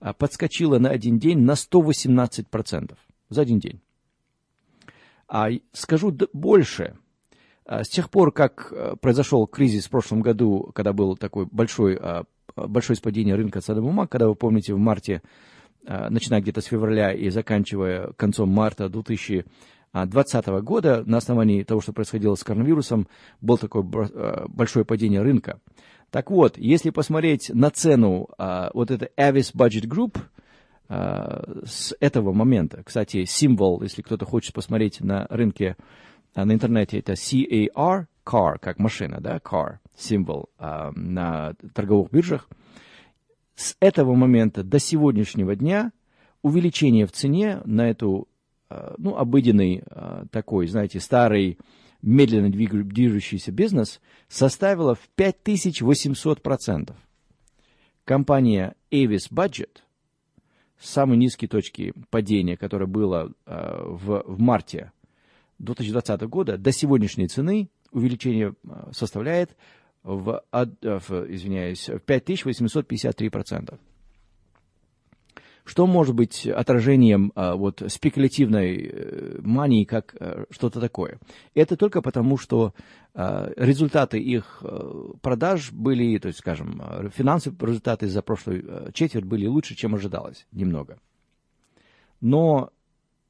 а, 0.00 0.12
подскочила 0.12 0.78
на 0.78 0.90
один 0.90 1.18
день 1.18 1.40
на 1.40 1.54
118% 1.54 2.96
за 3.28 3.40
один 3.40 3.58
день. 3.58 3.80
А 5.28 5.48
скажу 5.72 6.16
больше. 6.32 6.96
А, 7.64 7.84
с 7.84 7.88
тех 7.88 8.10
пор, 8.10 8.32
как 8.32 8.72
э, 8.72 8.96
произошел 9.00 9.46
кризис 9.46 9.86
в 9.86 9.90
прошлом 9.90 10.20
году, 10.20 10.70
когда 10.74 10.92
был 10.92 11.16
такой 11.16 11.46
большой, 11.46 11.96
а, 11.96 12.24
большое 12.56 12.98
падение 13.00 13.34
рынка 13.34 13.60
ценных 13.60 13.84
бумаг, 13.84 14.10
когда 14.10 14.28
вы 14.28 14.34
помните 14.34 14.74
в 14.74 14.78
марте, 14.78 15.22
начиная 15.84 16.40
где-то 16.40 16.60
с 16.60 16.66
февраля 16.66 17.12
и 17.12 17.28
заканчивая 17.28 18.12
концом 18.12 18.50
марта 18.50 18.88
2020 19.92 20.46
года, 20.64 21.02
на 21.06 21.18
основании 21.18 21.62
того, 21.62 21.80
что 21.80 21.92
происходило 21.92 22.34
с 22.34 22.44
коронавирусом, 22.44 23.08
было 23.40 23.58
такое 23.58 23.82
большое 24.48 24.84
падение 24.84 25.22
рынка. 25.22 25.60
Так 26.10 26.30
вот, 26.30 26.58
если 26.58 26.90
посмотреть 26.90 27.50
на 27.52 27.70
цену 27.70 28.28
вот 28.38 28.90
это 28.90 29.10
Avis 29.16 29.54
Budget 29.54 29.86
Group– 29.86 30.18
Э, 30.94 31.62
с 31.64 31.94
этого 32.00 32.34
момента. 32.34 32.82
Кстати, 32.84 33.24
символ, 33.24 33.80
если 33.80 34.02
кто-то 34.02 34.26
хочет 34.26 34.52
посмотреть 34.52 35.00
на 35.00 35.26
рынке, 35.30 35.76
э, 36.34 36.44
на 36.44 36.52
интернете, 36.52 36.98
это 36.98 37.14
CAR, 37.14 38.04
car, 38.26 38.58
как 38.60 38.78
машина, 38.78 39.18
да, 39.18 39.38
car, 39.38 39.76
символ 39.96 40.50
э, 40.58 40.90
на 40.94 41.54
торговых 41.72 42.10
биржах. 42.10 42.46
С 43.54 43.74
этого 43.80 44.14
момента 44.14 44.62
до 44.62 44.78
сегодняшнего 44.78 45.56
дня 45.56 45.92
увеличение 46.42 47.06
в 47.06 47.12
цене 47.12 47.62
на 47.64 47.88
эту, 47.88 48.28
ну, 48.98 49.16
обыденный 49.16 49.82
такой, 50.30 50.66
знаете, 50.66 51.00
старый, 51.00 51.58
медленно 52.02 52.50
движущийся 52.50 53.52
бизнес 53.52 54.00
составило 54.28 54.94
в 54.94 55.08
5800%. 55.16 56.94
Компания 58.04 58.74
Avis 58.90 59.30
Budget– 59.30 59.78
самой 60.82 61.16
низкой 61.16 61.46
точки 61.46 61.94
падения, 62.10 62.56
которое 62.56 62.86
было 62.86 63.32
э, 63.46 63.82
в, 63.84 64.24
в 64.26 64.40
марте 64.40 64.92
2020 65.58 66.22
года, 66.22 66.58
до 66.58 66.72
сегодняшней 66.72 67.28
цены 67.28 67.70
увеличение 67.92 68.54
э, 68.64 68.90
составляет 68.92 69.56
в, 70.02 70.42
в 70.50 71.32
извиняюсь, 71.32 71.88
в 71.88 71.98
5853%. 72.04 73.78
Что 75.64 75.86
может 75.86 76.16
быть 76.16 76.46
отражением 76.46 77.30
а, 77.36 77.54
вот, 77.54 77.82
спекулятивной 77.86 78.76
э, 78.76 79.38
мании, 79.42 79.84
как 79.84 80.14
а, 80.18 80.44
что-то 80.50 80.80
такое? 80.80 81.20
Это 81.54 81.76
только 81.76 82.02
потому, 82.02 82.36
что 82.36 82.74
а, 83.14 83.48
результаты 83.56 84.18
их 84.18 84.62
а, 84.62 85.12
продаж 85.20 85.70
были, 85.70 86.18
то 86.18 86.26
есть, 86.26 86.40
скажем, 86.40 86.82
финансовые 87.14 87.58
результаты 87.60 88.08
за 88.08 88.22
прошлую 88.22 88.90
четверть 88.92 89.24
были 89.24 89.46
лучше, 89.46 89.76
чем 89.76 89.94
ожидалось, 89.94 90.46
немного. 90.50 90.98
Но 92.20 92.70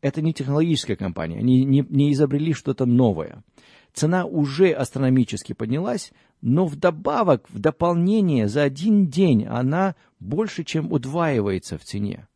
это 0.01 0.23
не 0.23 0.33
технологическая 0.33 0.97
компания, 0.97 1.39
они 1.39 1.65
не, 1.65 1.85
не 1.89 2.13
изобрели 2.13 2.55
что-то 2.55 2.87
новое. 2.87 3.45
Цена 3.93 4.25
уже 4.25 4.71
астрономически 4.73 5.53
поднялась, 5.53 6.13
но 6.43 6.67
вдобавок, 6.67 7.49
в 7.49 7.59
дополнение, 7.61 8.49
за 8.49 8.65
один 8.65 9.07
день 9.07 9.47
она 9.47 9.95
больше, 10.19 10.65
чем 10.65 10.93
удваивается 10.93 11.79
в 11.79 11.85
цене. 11.85 12.27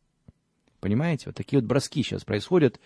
Понимаете? 0.79 1.23
Вот 1.27 1.35
такие 1.35 1.59
вот 1.59 1.67
броски 1.67 2.03
сейчас 2.03 2.23
происходят 2.23 2.79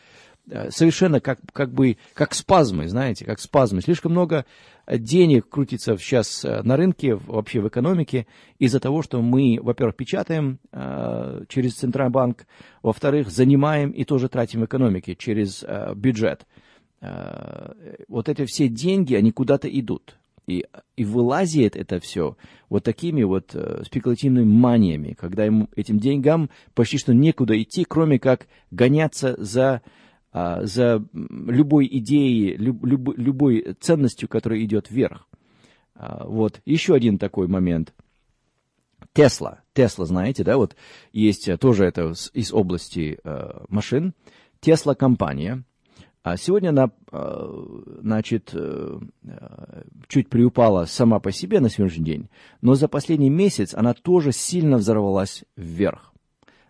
э, 0.50 0.72
совершенно 0.72 1.20
как, 1.20 1.40
как 1.54 1.72
бы, 1.72 1.98
как 2.14 2.34
спазмы, 2.34 2.88
знаете, 2.88 3.26
как 3.26 3.40
спазмы. 3.40 3.82
Слишком 3.82 4.14
много 4.14 4.46
денег 4.88 5.48
крутится 5.48 5.96
сейчас 5.98 6.44
э, 6.44 6.64
на 6.64 6.76
рынке, 6.76 7.16
вообще 7.16 7.60
в 7.60 7.68
экономике, 7.68 8.26
из-за 8.58 8.80
того, 8.80 9.04
что 9.04 9.22
мы, 9.22 9.60
во-первых, 9.62 9.96
печатаем 9.96 10.60
э, 10.72 11.44
через 11.50 11.76
Центробанк, 11.76 12.48
во-вторых, 12.82 13.30
занимаем 13.30 13.92
и 13.92 14.06
тоже 14.06 14.28
тратим 14.30 14.62
в 14.62 14.66
экономике 14.66 15.16
через 15.16 15.64
э, 15.64 15.94
бюджет. 15.96 16.48
Э, 17.02 17.74
вот 18.08 18.30
эти 18.30 18.46
все 18.46 18.70
деньги, 18.70 19.14
они 19.14 19.32
куда-то 19.32 19.68
идут. 19.68 20.18
И, 20.52 20.66
и 20.98 21.06
вылазит 21.06 21.76
это 21.76 22.00
все 22.00 22.36
вот 22.70 22.84
такими 22.84 23.24
вот 23.24 23.52
э, 23.54 23.84
спекулятивными 23.86 24.46
маниями, 24.46 25.16
когда 25.18 25.46
ему, 25.46 25.70
этим 25.76 25.98
деньгам 25.98 26.50
почти 26.74 26.98
что 26.98 27.14
некуда 27.14 27.60
идти, 27.62 27.86
кроме 27.88 28.20
как 28.20 28.48
гоняться 28.70 29.36
за, 29.38 29.82
э, 30.34 30.66
за 30.66 31.06
любой 31.14 31.88
идеей, 31.88 32.58
люб, 32.58 32.86
люб, 32.86 33.18
любой 33.18 33.76
ценностью, 33.80 34.28
которая 34.28 34.62
идет 34.62 34.92
вверх. 34.92 35.28
Э, 35.96 36.24
вот 36.26 36.62
еще 36.66 36.94
один 36.94 37.18
такой 37.18 37.48
момент. 37.48 37.94
Тесла. 39.14 39.62
Тесла, 39.74 40.06
знаете, 40.06 40.44
да, 40.44 40.58
вот 40.58 40.76
есть 41.14 41.48
э, 41.48 41.58
тоже 41.58 41.86
это 41.86 42.14
из 42.34 42.54
области 42.54 43.20
э, 43.24 43.66
машин. 43.70 44.14
Тесла 44.60 44.96
компания– 44.96 45.64
а 46.24 46.38
сегодня 46.38 46.70
она, 46.70 46.92
э, 47.12 47.82
значит, 48.02 48.52
э, 48.54 49.00
чуть 50.08 50.30
приупала 50.30 50.86
сама 50.86 51.20
по 51.20 51.32
себе 51.32 51.60
на 51.60 51.70
сегодняшний 51.70 52.06
день, 52.06 52.30
но 52.62 52.76
за 52.76 52.88
последний 52.88 53.32
месяц 53.32 53.74
она 53.74 53.94
тоже 53.96 54.32
сильно 54.32 54.78
взорвалась 54.78 55.44
вверх. 55.56 56.14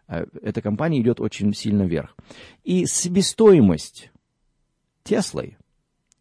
Э, 0.08 0.26
эта 0.42 0.62
компания 0.62 1.02
идет 1.02 1.20
очень 1.20 1.54
сильно 1.54 1.84
вверх. 1.84 2.16
И 2.64 2.86
себестоимость 2.86 4.10
Теслой, 5.04 5.58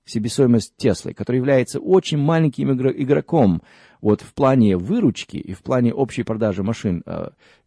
себестоимость 0.04 0.74
Теслы, 0.76 1.14
которая 1.14 1.38
является 1.38 1.78
очень 1.78 2.18
маленьким 2.18 2.72
игроком 2.72 3.62
вот 4.00 4.22
в 4.22 4.34
плане 4.34 4.76
выручки 4.76 5.36
и 5.36 5.52
в 5.52 5.62
плане 5.62 5.94
общей 5.94 6.24
продажи 6.24 6.64
машин 6.64 7.04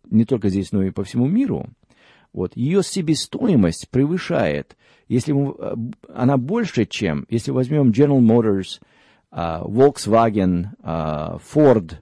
не 0.10 0.25
только 0.25 0.50
здесь, 0.50 0.72
но 0.74 0.84
и 0.84 0.89
по 0.89 1.03
всему 1.03 1.27
миру, 1.27 1.70
вот, 2.33 2.57
ее 2.57 2.83
себестоимость 2.83 3.89
превышает 3.89 4.75
если 5.07 5.31
мы, 5.31 5.55
э, 5.57 5.75
она 6.13 6.37
больше, 6.37 6.85
чем, 6.85 7.25
если 7.29 7.51
возьмем 7.51 7.91
General 7.91 8.19
Motors, 8.19 8.81
uh, 9.31 9.63
Volkswagen, 9.67 10.67
uh, 10.81 11.39
Ford, 11.53 11.95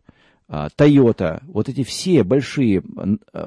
uh, 0.50 0.69
Toyota, 0.77 1.41
вот 1.45 1.69
эти 1.69 1.83
все 1.83 2.23
большие 2.23 2.83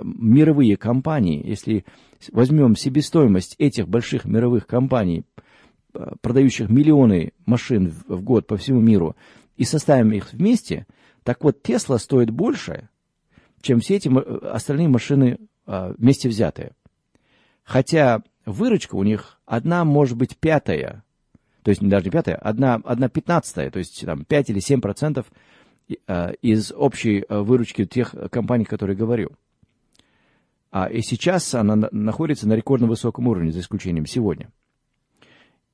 мировые 0.02 0.76
компании, 0.76 1.42
если 1.46 1.84
возьмем 2.32 2.76
себестоимость 2.76 3.56
этих 3.58 3.88
больших 3.88 4.24
мировых 4.24 4.66
компаний, 4.66 5.24
продающих 6.22 6.68
миллионы 6.68 7.32
машин 7.46 7.92
в, 8.08 8.22
год 8.22 8.46
по 8.46 8.56
всему 8.56 8.80
миру, 8.80 9.14
и 9.56 9.64
составим 9.64 10.12
их 10.12 10.32
вместе, 10.32 10.86
так 11.22 11.44
вот 11.44 11.62
Тесла 11.62 11.98
стоит 11.98 12.30
больше, 12.30 12.88
чем 13.60 13.80
все 13.80 13.96
эти 13.96 14.10
остальные 14.46 14.88
машины 14.88 15.38
вместе 15.66 16.28
взятые. 16.28 16.72
Хотя 17.62 18.22
выручка 18.44 18.94
у 18.94 19.02
них 19.02 19.38
одна 19.46 19.84
может 19.84 20.16
быть 20.16 20.36
пятая, 20.36 21.02
то 21.62 21.70
есть 21.70 21.80
даже 21.80 22.04
не 22.04 22.10
пятая, 22.10 22.36
одна, 22.36 22.74
одна 22.84 23.08
пятнадцатая, 23.08 23.70
то 23.70 23.78
есть 23.78 24.04
там 24.04 24.24
5 24.24 24.50
или 24.50 24.60
7 24.60 24.80
процентов 24.82 25.26
э, 26.06 26.34
из 26.42 26.72
общей 26.72 27.24
э, 27.26 27.38
выручки 27.40 27.86
тех 27.86 28.14
компаний, 28.30 28.66
которые 28.66 28.96
говорю. 28.96 29.30
А 30.70 30.90
и 30.90 31.00
сейчас 31.00 31.54
она 31.54 31.88
находится 31.90 32.46
на 32.46 32.54
рекордно 32.54 32.86
высоком 32.86 33.28
уровне, 33.28 33.50
за 33.50 33.60
исключением 33.60 34.06
сегодня. 34.06 34.50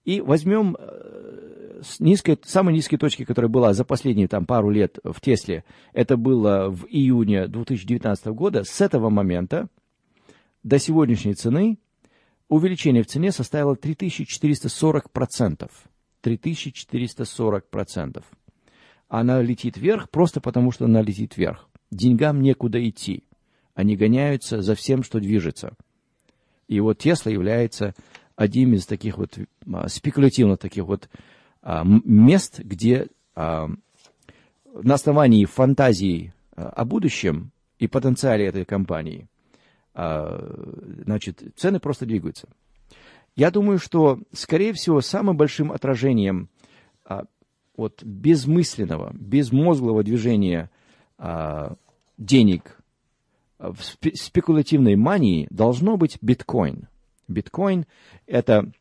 И 0.04 0.20
возьмем 0.20 0.76
э, 0.78 1.80
низкой, 1.98 2.38
самой 2.44 2.74
низкой 2.74 2.96
точки, 2.96 3.24
которая 3.24 3.48
была 3.48 3.72
за 3.72 3.84
последние 3.84 4.28
там, 4.28 4.46
пару 4.46 4.70
лет 4.70 4.98
в 5.02 5.20
Тесле, 5.20 5.64
это 5.92 6.16
было 6.16 6.68
в 6.70 6.86
июне 6.86 7.48
2019 7.48 8.26
года, 8.26 8.62
с 8.62 8.80
этого 8.80 9.10
момента 9.10 9.68
до 10.62 10.78
сегодняшней 10.78 11.34
цены 11.34 11.78
увеличение 12.48 13.02
в 13.02 13.06
цене 13.06 13.32
составило 13.32 13.74
3440%. 13.74 15.70
3440%. 16.22 18.22
Она 19.08 19.42
летит 19.42 19.76
вверх 19.76 20.08
просто 20.10 20.40
потому, 20.40 20.70
что 20.70 20.84
она 20.84 21.02
летит 21.02 21.36
вверх. 21.36 21.68
Деньгам 21.90 22.42
некуда 22.42 22.88
идти. 22.88 23.24
Они 23.74 23.96
гоняются 23.96 24.62
за 24.62 24.74
всем, 24.74 25.02
что 25.02 25.20
движется. 25.20 25.74
И 26.68 26.80
вот 26.80 26.98
Тесла 26.98 27.32
является 27.32 27.94
одним 28.36 28.74
из 28.74 28.86
таких 28.86 29.18
вот 29.18 29.38
а, 29.72 29.88
спекулятивных 29.88 30.58
таких 30.58 30.84
вот 30.84 31.08
а, 31.62 31.84
мест, 31.84 32.60
где 32.60 33.08
а, 33.34 33.68
на 34.72 34.94
основании 34.94 35.44
фантазии 35.46 36.32
о 36.54 36.84
будущем 36.84 37.50
и 37.78 37.88
потенциале 37.88 38.46
этой 38.46 38.64
компании, 38.64 39.26
значит, 39.94 41.42
цены 41.56 41.80
просто 41.80 42.06
двигаются. 42.06 42.48
Я 43.36 43.50
думаю, 43.50 43.78
что, 43.78 44.20
скорее 44.32 44.72
всего, 44.72 45.00
самым 45.00 45.36
большим 45.36 45.72
отражением 45.72 46.48
вот 47.76 48.02
безмысленного, 48.02 49.12
безмозглого 49.14 50.02
движения 50.02 50.70
денег 52.18 52.80
в 53.60 53.82
спекулятивной 54.14 54.96
мании 54.96 55.46
должно 55.50 55.96
быть 55.96 56.18
биткоин. 56.20 56.88
Биткоин 57.28 57.86
это, 58.26 58.72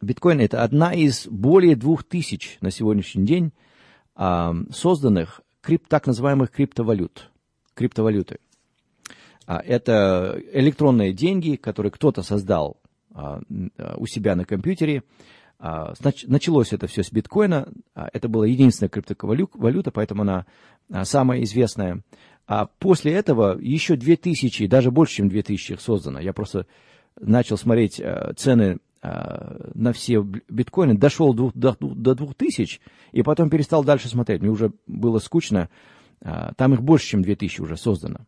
биткоин 0.00 0.40
это 0.40 0.62
одна 0.62 0.92
из 0.92 1.26
более 1.26 1.74
двух 1.74 2.04
тысяч 2.04 2.58
на 2.60 2.70
сегодняшний 2.70 3.24
день 3.24 3.52
а, 4.14 4.54
созданных 4.70 5.40
крип, 5.60 5.88
так 5.88 6.06
называемых 6.06 6.50
криптовалют. 6.50 7.30
Криптовалюты. 7.74 8.38
А, 9.48 9.60
это 9.64 10.38
электронные 10.52 11.14
деньги, 11.14 11.56
которые 11.56 11.90
кто-то 11.90 12.22
создал 12.22 12.76
а, 13.14 13.40
у 13.96 14.06
себя 14.06 14.36
на 14.36 14.44
компьютере. 14.44 15.02
А, 15.58 15.94
началось 16.26 16.72
это 16.74 16.86
все 16.86 17.02
с 17.02 17.10
биткоина. 17.10 17.68
А, 17.94 18.08
это 18.12 18.28
была 18.28 18.46
единственная 18.46 18.90
криптовалюта, 18.90 19.90
поэтому 19.90 20.22
она 20.22 20.44
а, 20.92 21.06
самая 21.06 21.42
известная. 21.44 22.02
А 22.46 22.66
после 22.66 23.12
этого 23.14 23.58
еще 23.58 23.96
2000, 23.96 24.66
даже 24.66 24.90
больше, 24.90 25.16
чем 25.16 25.30
2000 25.30 25.72
их 25.72 25.80
создано. 25.80 26.20
Я 26.20 26.34
просто 26.34 26.66
начал 27.18 27.56
смотреть 27.56 28.00
цены 28.36 28.78
на 29.02 29.92
все 29.92 30.20
биткоины, 30.20 30.96
дошел 30.96 31.34
до, 31.34 31.52
до, 31.54 31.76
до 31.78 32.14
2000, 32.14 32.80
и 33.12 33.22
потом 33.22 33.48
перестал 33.50 33.84
дальше 33.84 34.08
смотреть. 34.08 34.40
Мне 34.40 34.50
уже 34.50 34.72
было 34.86 35.18
скучно. 35.18 35.68
Там 36.20 36.74
их 36.74 36.82
больше, 36.82 37.06
чем 37.06 37.22
2000 37.22 37.60
уже 37.60 37.76
создано. 37.76 38.20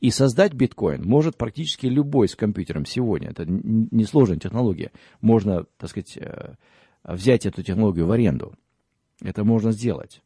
И 0.00 0.10
создать 0.10 0.52
биткоин 0.54 1.04
может 1.04 1.36
практически 1.36 1.86
любой 1.86 2.28
с 2.28 2.36
компьютером 2.36 2.86
сегодня. 2.86 3.30
Это 3.30 3.44
несложная 3.46 4.38
технология. 4.38 4.92
Можно, 5.20 5.64
так 5.76 5.90
сказать, 5.90 6.16
э, 6.16 6.54
взять 7.02 7.46
эту 7.46 7.62
технологию 7.62 8.06
в 8.06 8.12
аренду. 8.12 8.54
Это 9.20 9.42
можно 9.42 9.72
сделать. 9.72 10.22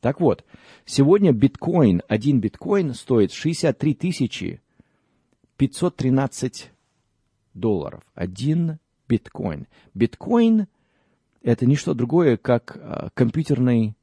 Так 0.00 0.20
вот, 0.20 0.44
сегодня 0.84 1.32
биткоин, 1.32 2.02
один 2.08 2.40
биткоин 2.40 2.92
стоит 2.92 3.32
63 3.32 3.94
тысячи 3.94 4.60
513 5.56 6.70
долларов. 7.54 8.02
Один 8.14 8.78
биткоин. 9.08 9.66
Биткоин– 9.94 10.66
это 11.42 11.64
не 11.64 11.76
что 11.76 11.94
другое, 11.94 12.36
как 12.36 12.76
а, 12.76 13.08
компьютерный 13.14 13.96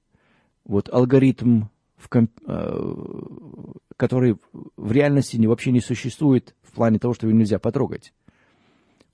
вот, 0.66 0.90
алгоритм, 0.90 1.66
в 2.04 2.10
комп, 2.10 2.32
а, 2.46 3.74
который 3.98 4.38
в 4.76 4.92
реальности 4.92 5.38
не, 5.38 5.48
вообще 5.48 5.72
не 5.72 5.80
существует 5.80 6.56
в 6.62 6.74
плане 6.74 7.00
того, 7.00 7.14
что 7.14 7.28
его 7.28 7.38
нельзя 7.38 7.60
потрогать. 7.60 8.14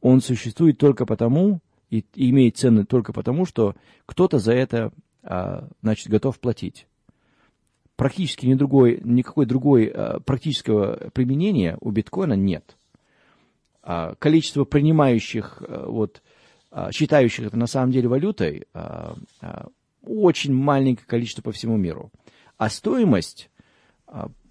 Он 0.02 0.22
существует 0.22 0.78
только 0.78 1.06
потому, 1.06 1.60
и, 1.90 2.06
и 2.16 2.30
имеет 2.30 2.58
цены 2.58 2.86
только 2.86 3.14
потому, 3.14 3.46
что 3.46 3.76
кто-то 4.06 4.40
за 4.40 4.54
это 4.54 4.92
а, 5.24 5.68
значит, 5.82 6.08
готов 6.08 6.40
платить. 6.40 6.88
Практически 7.96 8.46
ни 8.46 8.54
другой, 8.54 9.02
никакой 9.04 9.46
другой 9.46 9.88
а, 9.88 10.20
практического 10.20 11.10
применения 11.12 11.78
у 11.82 11.92
биткоина 11.92 12.34
нет. 12.34 12.78
А, 13.84 14.16
количество 14.16 14.64
принимающих, 14.64 15.62
вот, 15.68 16.22
считающих 16.92 17.48
это 17.48 17.58
на 17.58 17.66
самом 17.66 17.92
деле 17.92 18.08
валютой, 18.08 18.68
очень 20.04 20.54
маленькое 20.54 21.08
количество 21.08 21.42
по 21.42 21.52
всему 21.52 21.78
миру. 21.78 22.12
А 22.60 22.70
стоимость 22.70 23.50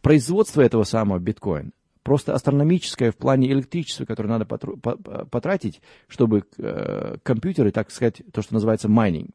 производства 0.03 0.63
этого 0.63 0.83
самого 0.83 1.21
биткоина 1.21 1.71
просто 2.09 2.33
астрономическая 2.33 3.13
в 3.13 3.17
плане 3.17 3.53
электричества, 3.53 4.07
которое 4.07 4.31
надо 4.31 4.47
потратить, 4.47 5.83
чтобы 6.09 6.45
э, 6.57 7.17
компьютеры, 7.23 7.71
так 7.71 7.91
сказать, 7.91 8.23
то, 8.33 8.41
что 8.41 8.55
называется 8.55 8.89
майнинг, 8.89 9.29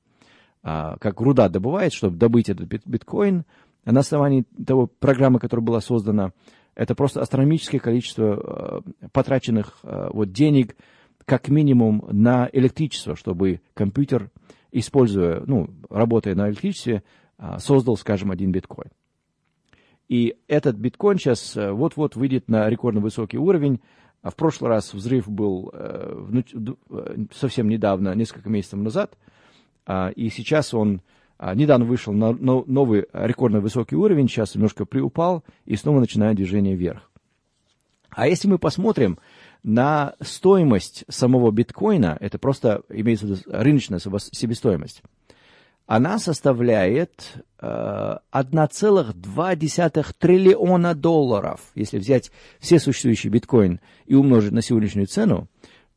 а, 0.64 0.98
как 0.98 1.22
руда 1.22 1.50
добывает, 1.50 1.94
чтобы 1.94 2.18
добыть 2.18 2.50
этот 2.50 2.68
биткоин, 2.68 3.46
а 3.86 3.92
на 3.92 4.00
основании 4.00 4.46
того 4.66 4.88
программы, 4.88 5.38
которая 5.38 5.64
была 5.64 5.82
создана, 5.82 6.32
это 6.74 6.96
просто 6.96 7.22
астрономическое 7.22 7.80
количество 7.80 8.82
э, 8.98 9.08
потраченных 9.12 9.78
э, 9.84 10.10
вот, 10.12 10.32
денег, 10.32 10.76
как 11.26 11.50
минимум, 11.50 12.04
на 12.12 12.50
электричество, 12.52 13.16
чтобы 13.16 13.62
компьютер, 13.76 14.32
используя, 14.72 15.44
ну, 15.46 15.70
работая 15.92 16.34
на 16.34 16.50
электричестве, 16.50 17.04
а, 17.04 17.23
создал, 17.60 17.98
скажем, 17.98 18.32
один 18.32 18.52
биткоин. 18.52 18.92
И 20.10 20.36
этот 20.48 20.76
биткоин 20.76 21.18
сейчас 21.18 21.56
э, 21.58 21.72
вот-вот 21.72 22.16
выйдет 22.16 22.50
на 22.50 22.70
рекордно 22.70 23.02
высокий 23.02 23.38
уровень. 23.38 23.82
А 24.22 24.30
в 24.30 24.36
прошлый 24.36 24.70
раз 24.70 24.94
взрыв 24.94 25.28
был 25.28 25.74
совсем 27.34 27.68
недавно, 27.68 28.16
несколько 28.16 28.50
месяцев 28.50 28.80
назад– 28.80 29.18
а, 29.86 30.10
и 30.10 30.30
сейчас 30.30 30.74
он 30.74 31.02
а, 31.38 31.54
недавно 31.56 31.86
вышел 31.86 32.14
на 32.14 32.32
новый 32.32 33.06
рекордно 33.12 33.60
высокий 33.60 33.96
уровень, 33.96 34.28
сейчас 34.28 34.56
немножко 34.56 34.86
приупал 34.86 35.44
и 35.66 35.76
снова 35.76 36.00
начинает 36.00 36.38
движение 36.38 36.76
вверх. 36.76 37.10
А 38.10 38.28
если 38.28 38.48
мы 38.48 38.60
посмотрим 38.60 39.18
на 39.64 40.14
стоимость 40.22 41.04
самого 41.10 41.52
биткоина, 41.52 42.18
это 42.20 42.38
просто 42.38 42.84
имеется 42.90 43.26
в 43.26 43.30
виду 43.30 43.42
рыночная 43.48 44.00
себестоимость, 44.00 45.02
она 45.86 46.18
составляет 46.18 47.34
э, 47.60 47.66
1,2 48.32 50.14
триллиона 50.18 50.96
долларов. 50.96 51.60
Если 51.76 51.98
взять 51.98 52.32
все 52.60 52.80
существующие 52.80 53.32
биткоин 53.32 53.80
и 54.06 54.16
умножить 54.16 54.54
на 54.54 54.62
сегодняшнюю 54.62 55.08
цену, 55.08 55.48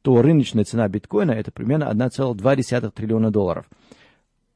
то 0.02 0.20
рыночная 0.22 0.64
цена 0.64 0.88
биткоина 0.88 1.32
это 1.32 1.52
примерно 1.52 1.84
1,2 1.84 2.90
триллиона 2.90 3.30
долларов. 3.30 3.66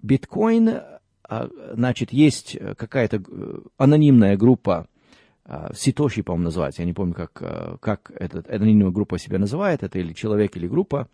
Биткоин, 0.03 0.81
а, 1.23 1.49
значит, 1.75 2.13
есть 2.13 2.59
какая-то 2.77 3.23
э, 3.27 3.61
анонимная 3.77 4.37
группа, 4.37 4.87
Ситоши, 5.75 6.23
по-моему, 6.23 6.45
называется, 6.45 6.83
я 6.83 6.87
не 6.87 6.93
помню, 6.93 7.13
как, 7.15 7.43
э, 7.43 7.77
как 7.81 8.13
эта 8.15 8.45
анонимная 8.55 8.91
группа 8.91 9.19
себя 9.19 9.39
называет, 9.41 9.83
это 9.83 9.99
или 9.99 10.13
человек, 10.13 10.57
или 10.57 10.69
группа. 10.69 11.09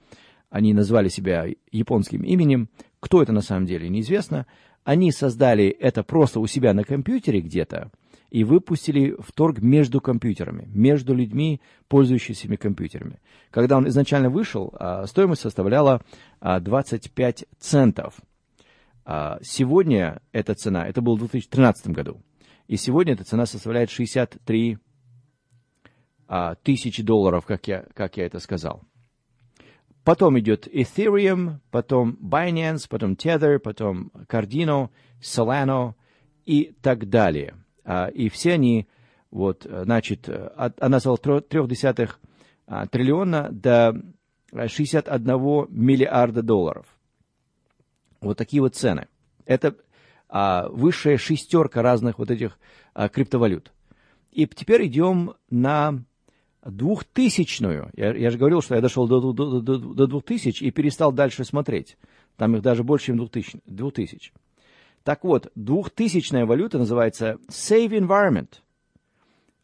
Они 0.51 0.73
назвали 0.75 1.09
себя 1.09 1.47
японским 1.71 2.23
именем. 2.23 2.69
Кто 3.01 3.23
это 3.23 3.33
на 3.33 3.43
самом 3.43 3.67
деле, 3.67 3.89
неизвестно. 3.89 4.47
Они 4.85 5.11
создали 5.11 5.67
это 5.67 6.05
просто 6.05 6.39
у 6.39 6.47
себя 6.47 6.73
на 6.73 6.85
компьютере 6.85 7.41
где-то, 7.41 7.91
и 8.31 8.45
выпустили 8.45 9.17
в 9.19 9.33
торг 9.33 9.59
между 9.61 10.01
компьютерами, 10.01 10.69
между 10.73 11.13
людьми, 11.13 11.61
пользующимися 11.89 12.57
компьютерами. 12.57 13.19
Когда 13.51 13.77
он 13.77 13.89
изначально 13.89 14.31
вышел, 14.31 14.73
а, 14.79 15.07
стоимость 15.07 15.43
составляла 15.43 16.03
25 16.41 17.43
а, 17.43 17.47
центов. 17.59 18.15
А, 19.05 19.39
сегодня 19.43 20.21
эта 20.31 20.55
цена, 20.55 20.87
это 20.87 21.01
было 21.01 21.17
в 21.17 21.21
2013 21.21 21.89
году, 21.89 22.23
и 22.69 22.77
сегодня 22.77 23.15
эта 23.15 23.25
цена 23.25 23.47
составляет 23.47 23.91
63 23.91 24.79
тысячи 26.65 27.05
долларов, 27.05 27.47
как 27.47 27.69
я, 27.69 27.87
как 27.95 28.17
я 28.17 28.27
это 28.27 28.41
сказал. 28.41 28.83
Потом 30.07 30.39
идет 30.39 30.67
Ethereum, 30.67 31.59
потом 31.71 32.17
Binance, 32.23 32.87
потом 32.89 33.13
Tether, 33.13 33.59
потом 33.59 34.11
Cardino, 34.27 34.89
Solano 35.21 35.95
и 36.47 36.75
так 36.81 37.11
далее– 37.11 37.57
а, 37.87 38.09
и 38.09 38.29
все 38.29 38.55
они, 38.55 38.89
вот, 39.31 39.65
значит, 39.65 40.29
от, 40.29 40.83
она 40.83 40.99
стала 40.99 41.17
трех 41.17 41.69
десятых 41.69 42.19
а, 42.67 42.87
триллиона 42.87 43.49
до 43.53 43.95
61 44.53 45.67
миллиарда 45.71 46.43
долларов. 46.43 46.87
Вот 48.21 48.37
такие 48.37 48.61
вот 48.61 48.75
цены. 48.75 49.07
Это 49.45 49.77
а, 50.29 50.69
высшая 50.69 51.17
шестерка 51.17 51.81
разных 51.81 52.19
вот 52.19 52.31
этих 52.31 52.59
криптовалют. 53.13 53.73
И 54.33 54.47
теперь 54.47 54.87
идем 54.87 55.35
на 55.49 56.03
двухтысячную. 56.71 57.91
Я, 57.95 58.15
я 58.15 58.31
же 58.31 58.39
говорил, 58.39 58.63
что 58.63 58.75
я 58.75 58.81
дошел 58.81 59.07
до, 59.07 59.21
до, 59.33 59.61
до, 59.61 59.79
до 59.79 60.07
двух 60.07 60.25
тысяч 60.25 60.63
и 60.63 60.71
перестал 60.71 61.13
дальше 61.13 61.45
смотреть. 61.45 61.99
Там 62.37 62.57
их 62.57 62.63
даже 62.63 62.83
больше, 62.85 63.07
чем 63.07 63.17
двух 63.17 63.31
тысяч. 63.31 63.55
Двух 63.67 63.95
тысяч. 63.95 64.33
Так 65.03 65.25
вот, 65.25 65.51
двухтысячная 65.55 66.47
валюта 66.47 66.79
называется 66.79 67.39
Save 67.49 67.91
Environment. 67.91 68.49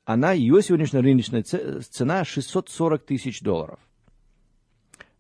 Она, 0.05 0.33
ее 0.33 0.61
сегодняшняя 0.63 1.01
рыночная 1.01 1.43
цена 1.43 2.25
640 2.25 3.05
тысяч 3.05 3.41
долларов. 3.41 3.81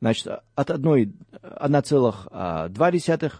Значит, 0.00 0.26
от 0.54 0.70
1,2 0.70 3.32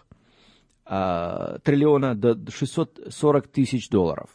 а, 0.85 1.59
триллиона 1.59 2.15
до 2.15 2.51
640 2.51 3.47
тысяч 3.47 3.87
долларов. 3.89 4.29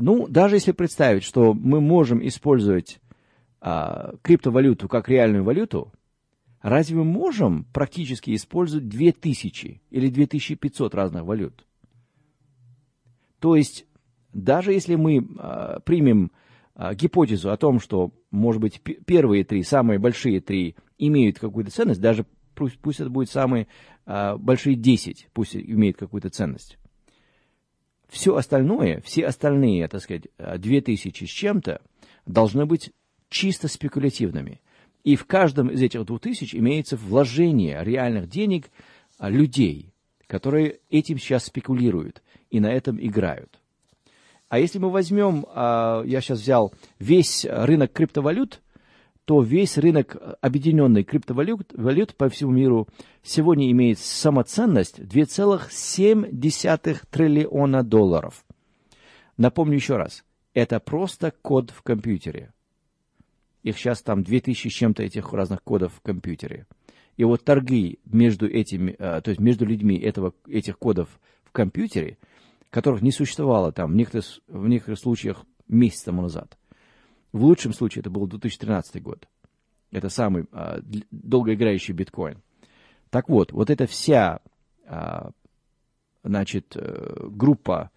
Ну, 0.00 0.26
даже 0.26 0.56
если 0.56 0.72
представить, 0.72 1.22
что 1.22 1.54
мы 1.54 1.80
можем 1.80 2.26
использовать 2.26 3.00
а, 3.60 4.14
криптовалюту 4.22 4.88
как 4.88 5.08
реальную 5.08 5.44
валюту, 5.44 5.92
разве 6.62 6.96
мы 6.96 7.04
можем 7.04 7.64
практически 7.72 8.34
использовать 8.34 8.88
2000 8.88 9.82
или 9.90 10.08
2500 10.08 10.94
разных 10.94 11.24
валют? 11.24 11.64
То 13.38 13.54
есть, 13.54 13.86
даже 14.32 14.72
если 14.72 14.96
мы 14.96 15.24
а, 15.38 15.78
примем 15.80 16.32
а, 16.74 16.94
гипотезу 16.94 17.52
о 17.52 17.56
том, 17.56 17.78
что, 17.78 18.12
может 18.32 18.60
быть, 18.60 18.80
первые 18.80 19.44
три, 19.44 19.62
самые 19.62 20.00
большие 20.00 20.40
три 20.40 20.74
имеют 20.98 21.38
какую-то 21.38 21.70
ценность, 21.70 22.00
даже 22.00 22.26
пусть, 22.56 22.78
пусть 22.80 22.98
это 22.98 23.10
будет 23.10 23.30
самые 23.30 23.68
а, 24.06 24.36
большие 24.38 24.74
10, 24.74 25.28
пусть 25.32 25.54
имеют 25.54 25.98
какую-то 25.98 26.30
ценность. 26.30 26.78
Все 28.14 28.36
остальное, 28.36 29.02
все 29.04 29.26
остальные, 29.26 29.88
так 29.88 30.00
сказать, 30.00 30.28
2000 30.38 31.24
с 31.24 31.28
чем-то, 31.28 31.80
должны 32.26 32.64
быть 32.64 32.92
чисто 33.28 33.66
спекулятивными. 33.66 34.60
И 35.02 35.16
в 35.16 35.26
каждом 35.26 35.68
из 35.68 35.82
этих 35.82 36.04
2000 36.04 36.54
имеется 36.56 36.96
вложение 36.96 37.82
реальных 37.82 38.28
денег 38.28 38.70
людей, 39.18 39.92
которые 40.28 40.78
этим 40.90 41.18
сейчас 41.18 41.46
спекулируют 41.46 42.22
и 42.50 42.60
на 42.60 42.72
этом 42.72 43.04
играют. 43.04 43.58
А 44.48 44.60
если 44.60 44.78
мы 44.78 44.90
возьмем, 44.90 45.44
я 45.52 46.20
сейчас 46.20 46.38
взял 46.38 46.72
весь 47.00 47.44
рынок 47.44 47.92
криптовалют, 47.92 48.62
то 49.24 49.40
весь 49.40 49.78
рынок 49.78 50.16
объединенной 50.40 51.04
криптовалют 51.04 51.72
валют 51.72 52.14
по 52.14 52.28
всему 52.28 52.52
миру 52.52 52.86
сегодня 53.22 53.70
имеет 53.70 53.98
самоценность 53.98 54.98
2,7 54.98 57.00
триллиона 57.10 57.82
долларов. 57.82 58.44
Напомню 59.38 59.76
еще 59.76 59.96
раз, 59.96 60.24
это 60.52 60.78
просто 60.78 61.30
код 61.30 61.70
в 61.70 61.80
компьютере. 61.82 62.52
Их 63.62 63.78
сейчас 63.78 64.02
там 64.02 64.22
2000 64.22 64.68
с 64.68 64.72
чем-то 64.72 65.02
этих 65.02 65.32
разных 65.32 65.62
кодов 65.62 65.94
в 65.94 66.02
компьютере. 66.02 66.66
И 67.16 67.24
вот 67.24 67.44
торги 67.44 68.00
между 68.04 68.46
этими, 68.46 68.94
э, 68.98 69.22
то 69.22 69.30
есть 69.30 69.40
между 69.40 69.64
людьми 69.64 69.98
этого, 69.98 70.34
этих 70.46 70.78
кодов 70.78 71.08
в 71.44 71.52
компьютере, 71.52 72.18
которых 72.68 73.00
не 73.00 73.10
существовало 73.10 73.72
там 73.72 73.92
в 73.92 73.94
некоторых, 73.94 74.26
в 74.48 74.68
некоторых 74.68 74.98
случаях 74.98 75.46
месяц 75.66 76.02
тому 76.02 76.20
назад– 76.20 76.58
в 77.34 77.44
лучшем 77.44 77.72
случае 77.72 78.00
это 78.00 78.10
был 78.10 78.28
2013 78.28 79.02
год. 79.02 79.28
Это 79.90 80.08
самый 80.08 80.46
а, 80.52 80.80
долгоиграющий 81.10 81.92
биткоин. 81.92 82.40
Так 83.10 83.28
вот, 83.28 83.52
вот 83.52 83.70
эта 83.70 83.88
вся 83.88 84.38
а, 84.86 85.30
значит, 86.22 86.76
э, 86.76 87.26
группа 87.28 87.90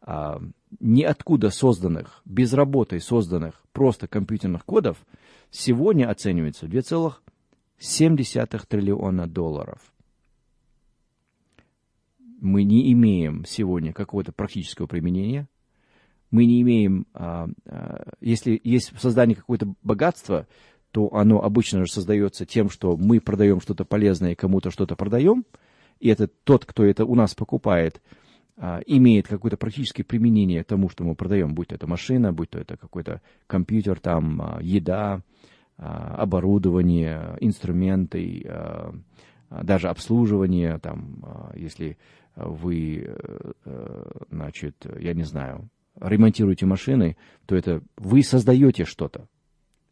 а, 0.00 0.40
ниоткуда 0.78 1.50
созданных, 1.50 2.22
без 2.24 2.52
работы 2.52 3.00
созданных 3.00 3.60
просто 3.72 4.06
компьютерных 4.06 4.64
кодов 4.64 5.04
сегодня 5.50 6.08
оценивается 6.08 6.66
2,7 6.66 8.66
триллиона 8.68 9.26
долларов. 9.26 9.80
Мы 12.40 12.62
не 12.62 12.92
имеем 12.92 13.44
сегодня 13.44 13.92
какого-то 13.92 14.30
практического 14.30 14.86
применения 14.86 15.48
мы 16.34 16.46
не 16.46 16.62
имеем, 16.62 17.06
а, 17.14 17.48
а, 17.64 18.08
если 18.20 18.60
есть 18.64 18.92
в 18.92 19.00
создании 19.00 19.34
какое-то 19.34 19.72
богатство, 19.84 20.48
то 20.90 21.14
оно 21.14 21.40
обычно 21.40 21.86
же 21.86 21.92
создается 21.92 22.44
тем, 22.44 22.70
что 22.70 22.96
мы 22.96 23.20
продаем 23.20 23.60
что-то 23.60 23.84
полезное 23.84 24.34
кому-то 24.34 24.72
что-то 24.72 24.96
продаем, 24.96 25.44
и 26.00 26.08
это 26.08 26.26
тот, 26.26 26.64
кто 26.64 26.84
это 26.84 27.04
у 27.04 27.14
нас 27.14 27.36
покупает, 27.36 28.02
а, 28.56 28.80
имеет 28.84 29.28
какое-то 29.28 29.56
практическое 29.56 30.02
применение 30.02 30.64
тому, 30.64 30.88
что 30.88 31.04
мы 31.04 31.14
продаем, 31.14 31.54
будь 31.54 31.68
то 31.68 31.76
это 31.76 31.86
машина, 31.86 32.32
будь 32.32 32.50
то 32.50 32.58
это 32.58 32.76
какой-то 32.76 33.20
компьютер, 33.46 34.00
там, 34.00 34.58
еда, 34.60 35.22
оборудование, 35.76 37.36
инструменты, 37.40 38.44
даже 39.50 39.88
обслуживание, 39.88 40.78
там, 40.78 41.52
если 41.54 41.96
вы, 42.36 43.04
э, 43.06 43.52
э, 43.64 44.10
значит, 44.30 44.86
я 44.98 45.14
не 45.14 45.22
знаю, 45.22 45.68
ремонтируете 46.00 46.66
машины, 46.66 47.16
то 47.46 47.56
это 47.56 47.82
вы 47.96 48.22
создаете 48.22 48.84
что-то. 48.84 49.28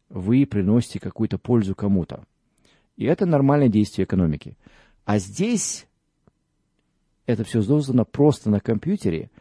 Вы 0.09 0.45
приносите 0.45 0.99
какую-то 0.99 1.37
пользу 1.37 1.75
кому-то. 1.75 2.25
И 2.97 3.05
это 3.05 3.25
нормальное 3.25 3.69
действие 3.69 4.05
экономики. 4.05 4.57
А 5.05 5.17
здесь 5.17 5.87
это 7.25 7.43
все 7.43 7.61
создано 7.61 8.05
просто 8.05 8.49
на 8.49 8.59
компьютере, 8.59 9.31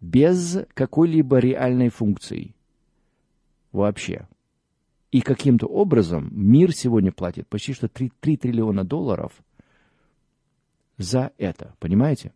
без 0.00 0.58
какой-либо 0.74 1.38
реальной 1.38 1.88
функции. 1.88 2.54
Вообще. 3.72 4.26
И 5.10 5.20
каким-то 5.20 5.66
образом 5.66 6.30
мир 6.32 6.72
сегодня 6.72 7.12
платит 7.12 7.48
почти 7.48 7.72
что 7.72 7.88
3, 7.88 8.12
3 8.20 8.36
триллиона 8.36 8.84
долларов 8.84 9.32
за 10.96 11.32
это. 11.38 11.74
Понимаете? 11.78 12.32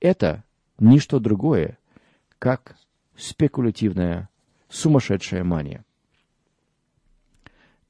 Это 0.00 0.44
не 0.78 0.98
что 0.98 1.18
другое, 1.20 1.78
как 2.38 2.76
спекулятивная, 3.20 4.28
сумасшедшая 4.68 5.44
мания. 5.44 5.84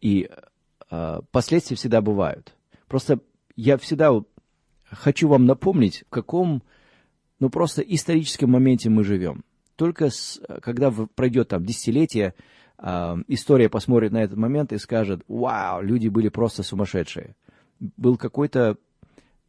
И 0.00 0.28
э, 0.90 1.20
последствия 1.30 1.76
всегда 1.76 2.00
бывают. 2.00 2.54
Просто 2.88 3.20
я 3.54 3.76
всегда 3.76 4.10
хочу 4.84 5.28
вам 5.28 5.44
напомнить, 5.44 6.04
в 6.06 6.10
каком, 6.10 6.62
ну 7.38 7.50
просто 7.50 7.82
историческом 7.82 8.50
моменте 8.50 8.90
мы 8.90 9.04
живем. 9.04 9.44
Только 9.76 10.10
с, 10.10 10.40
когда 10.62 10.90
пройдет 10.90 11.48
там 11.48 11.64
десятилетие, 11.64 12.34
э, 12.78 13.16
история 13.28 13.68
посмотрит 13.68 14.12
на 14.12 14.22
этот 14.22 14.36
момент 14.36 14.72
и 14.72 14.78
скажет, 14.78 15.22
вау, 15.28 15.82
люди 15.82 16.08
были 16.08 16.28
просто 16.28 16.62
сумасшедшие. 16.62 17.36
Был 17.78 18.16
какой-то 18.16 18.78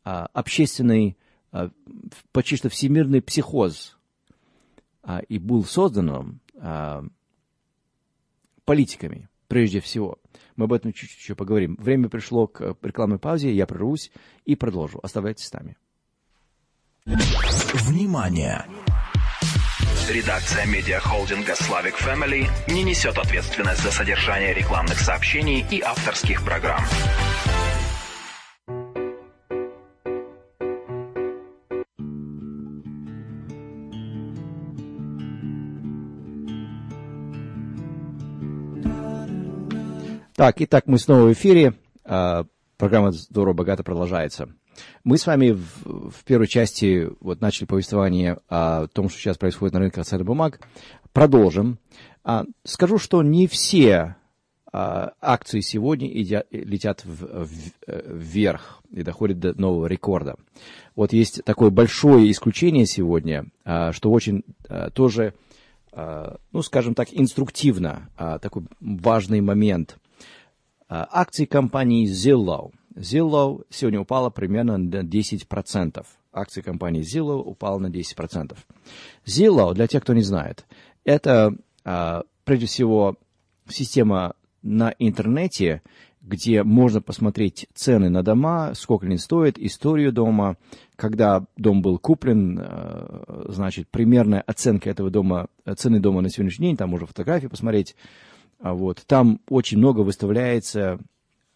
э, 0.05 0.09
общественный, 0.09 1.17
э, 1.53 1.69
почти 2.31 2.57
что 2.57 2.69
всемирный 2.69 3.21
психоз 3.21 3.97
и 5.27 5.39
был 5.39 5.63
создан 5.65 6.39
а, 6.55 7.03
политиками, 8.65 9.29
прежде 9.47 9.79
всего. 9.81 10.19
Мы 10.55 10.65
об 10.65 10.73
этом 10.73 10.93
чуть-чуть 10.93 11.19
еще 11.19 11.35
поговорим. 11.35 11.75
Время 11.79 12.09
пришло 12.09 12.47
к 12.47 12.75
рекламной 12.81 13.19
паузе, 13.19 13.53
я 13.53 13.65
прервусь 13.65 14.11
и 14.45 14.55
продолжу. 14.55 14.99
Оставайтесь 15.01 15.47
с 15.47 15.53
нами. 15.53 15.77
Внимание! 17.05 18.65
Редакция 20.09 20.65
медиахолдинга 20.65 21.55
«Славик 21.55 21.95
Family 21.95 22.47
не 22.67 22.83
несет 22.83 23.17
ответственность 23.17 23.81
за 23.81 23.91
содержание 23.91 24.53
рекламных 24.53 24.99
сообщений 24.99 25.65
и 25.71 25.81
авторских 25.81 26.43
программ. 26.43 26.81
Так, 40.41 40.59
итак, 40.59 40.87
мы 40.87 40.97
снова 40.97 41.27
в 41.27 41.33
эфире. 41.33 41.75
А, 42.03 42.45
программа 42.75 43.11
«Здорово, 43.11 43.53
богато» 43.53 43.83
продолжается. 43.83 44.49
Мы 45.03 45.19
с 45.19 45.27
вами 45.27 45.51
в, 45.51 46.09
в 46.09 46.23
первой 46.25 46.47
части 46.47 47.11
вот 47.19 47.41
начали 47.41 47.67
повествование 47.67 48.39
о 48.49 48.87
том, 48.87 49.07
что 49.07 49.19
сейчас 49.19 49.37
происходит 49.37 49.75
на 49.75 49.81
рынке 49.81 50.01
ценных 50.01 50.25
бумаг. 50.25 50.59
Продолжим. 51.13 51.77
А, 52.23 52.45
скажу, 52.63 52.97
что 52.97 53.21
не 53.21 53.45
все 53.45 54.15
а, 54.73 55.13
акции 55.21 55.59
сегодня 55.59 56.07
идя, 56.19 56.43
летят 56.49 57.05
в, 57.05 57.45
в, 57.45 57.51
вверх 57.87 58.81
и 58.89 59.03
доходят 59.03 59.37
до 59.37 59.53
нового 59.53 59.85
рекорда. 59.85 60.37
Вот 60.95 61.13
есть 61.13 61.43
такое 61.43 61.69
большое 61.69 62.31
исключение 62.31 62.87
сегодня, 62.87 63.45
что 63.91 64.09
очень 64.09 64.43
тоже, 64.95 65.35
ну, 65.95 66.61
скажем 66.63 66.95
так, 66.95 67.09
инструктивно, 67.11 68.09
такой 68.41 68.63
важный 68.79 69.41
момент– 69.41 69.97
акции 70.91 71.45
компании 71.45 72.05
Zillow. 72.05 72.71
Zillow 72.95 73.65
сегодня 73.69 74.01
упала 74.01 74.29
примерно 74.29 74.77
на 74.77 75.03
10%. 75.03 76.05
Акции 76.33 76.61
компании 76.61 77.01
Zillow 77.01 77.41
упала 77.41 77.79
на 77.79 77.87
10%. 77.87 78.57
Zillow, 79.25 79.73
для 79.73 79.87
тех, 79.87 80.03
кто 80.03 80.13
не 80.13 80.21
знает, 80.21 80.65
это 81.05 81.55
а, 81.83 82.23
прежде 82.43 82.65
всего 82.65 83.15
система 83.67 84.35
на 84.61 84.93
интернете, 84.99 85.81
где 86.21 86.63
можно 86.63 87.01
посмотреть 87.01 87.67
цены 87.73 88.09
на 88.09 88.21
дома, 88.21 88.73
сколько 88.75 89.07
они 89.07 89.17
стоят, 89.17 89.57
историю 89.57 90.11
дома, 90.11 90.57
когда 90.95 91.45
дом 91.57 91.81
был 91.81 91.97
куплен, 91.97 92.59
а, 92.61 93.45
значит, 93.49 93.87
примерная 93.89 94.41
оценка 94.41 94.89
этого 94.89 95.09
дома, 95.09 95.47
цены 95.77 95.99
дома 95.99 96.21
на 96.21 96.29
сегодняшний 96.29 96.67
день, 96.67 96.77
там 96.77 96.89
можно 96.89 97.07
фотографии 97.07 97.47
посмотреть, 97.47 97.95
а 97.95 98.30
вот. 98.61 99.03
Там 99.07 99.39
очень 99.49 99.77
много 99.77 100.01
выставляется 100.01 100.99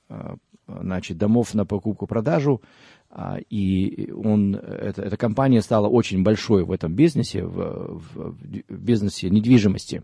а, 0.10 0.36
значит, 0.68 1.18
домов 1.18 1.54
на 1.54 1.66
покупку-продажу, 1.66 2.62
а, 3.10 3.38
и 3.50 4.12
он, 4.12 4.56
эта, 4.56 5.04
эта 5.04 5.18
компания 5.18 5.62
стала 5.62 5.88
очень 5.88 6.24
большой 6.24 6.64
в 6.64 6.72
этом 6.72 6.94
бизнесе, 6.94 7.44
в, 7.44 8.00
в, 8.00 8.36
в 8.36 8.78
бизнесе 8.78 9.30
недвижимости. 9.30 10.04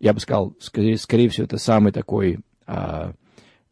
Я 0.00 0.12
бы 0.12 0.20
сказал, 0.20 0.54
скорее, 0.60 0.96
скорее 0.98 1.28
всего, 1.28 1.44
это 1.44 1.58
самый 1.58 1.92
такой 1.92 2.40
а, 2.66 3.14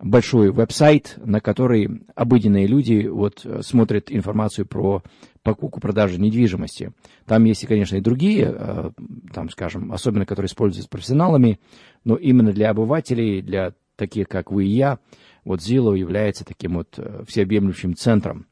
большой 0.02 0.50
веб-сайт, 0.50 1.18
на 1.24 1.40
который 1.40 2.02
обыденные 2.14 2.66
люди 2.66 3.06
вот 3.06 3.46
смотрят 3.62 4.10
информацию 4.10 4.66
про 4.66 5.02
покупку-продажу 5.42 6.20
недвижимости. 6.20 6.92
Там 7.26 7.44
есть, 7.44 7.66
конечно, 7.66 7.96
и 7.96 8.00
другие, 8.00 8.48
а, 8.48 8.92
там, 9.32 9.48
скажем, 9.50 9.92
особенно 9.92 10.26
которые 10.26 10.48
используются 10.48 10.90
профессионалами, 10.90 11.60
но 12.04 12.16
именно 12.16 12.52
для 12.52 12.70
обывателей, 12.70 13.42
для 13.42 13.72
таких, 13.96 14.28
как 14.28 14.50
вы 14.50 14.66
и 14.66 14.70
я, 14.70 14.98
вот 15.44 15.60
Zillow 15.60 15.96
является 15.96 16.44
таким 16.44 16.74
вот 16.74 16.98
э, 16.98 17.24
всеобъемлющим 17.26 17.94
центром. 17.96 18.46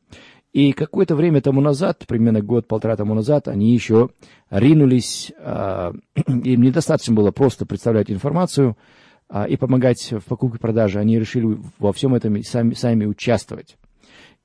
И 0.53 0.73
какое-то 0.73 1.15
время 1.15 1.43
тому 1.43 1.61
назад, 1.61 2.05
примерно 2.07 2.41
год-полтора 2.41 2.97
тому 2.97 3.15
назад, 3.15 3.49
они 3.49 3.73
еще 3.73 4.11
ринулись, 4.51 5.33
э, 5.39 5.93
им 6.27 6.63
недостаточно 6.63 7.15
было 7.15 7.31
просто 7.31 7.67
представлять 7.67 8.11
информацию 8.11 8.71
э, 8.71 9.08
и 9.49 9.57
помогать 9.57 10.11
в 10.11 10.25
покупке 10.25 10.59
продаже, 10.59 11.01
они 11.01 11.19
решили 11.19 11.59
во 11.79 11.93
всем 11.93 12.15
этом 12.15 12.43
сами, 12.43 12.75
сами 12.75 13.05
участвовать. 13.05 13.77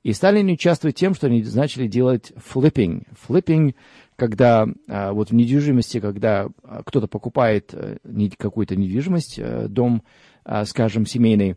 И 0.03 0.11
стали 0.11 0.39
они 0.39 0.53
участвовать 0.53 0.97
тем, 0.97 1.13
что 1.15 1.27
они 1.27 1.41
начали 1.53 1.87
делать 1.87 2.33
флиппинг. 2.35 3.05
Флиппинг, 3.21 3.75
когда 4.17 4.67
э, 4.87 5.11
вот 5.11 5.29
в 5.29 5.33
недвижимости, 5.33 6.01
когда 6.01 6.49
кто-то 6.85 7.07
покупает 7.07 7.73
э, 7.73 7.97
какую-то 8.37 8.75
недвижимость, 8.75 9.39
э, 9.39 9.67
дом, 9.69 10.03
э, 10.43 10.65
скажем, 10.65 11.05
семейный, 11.05 11.55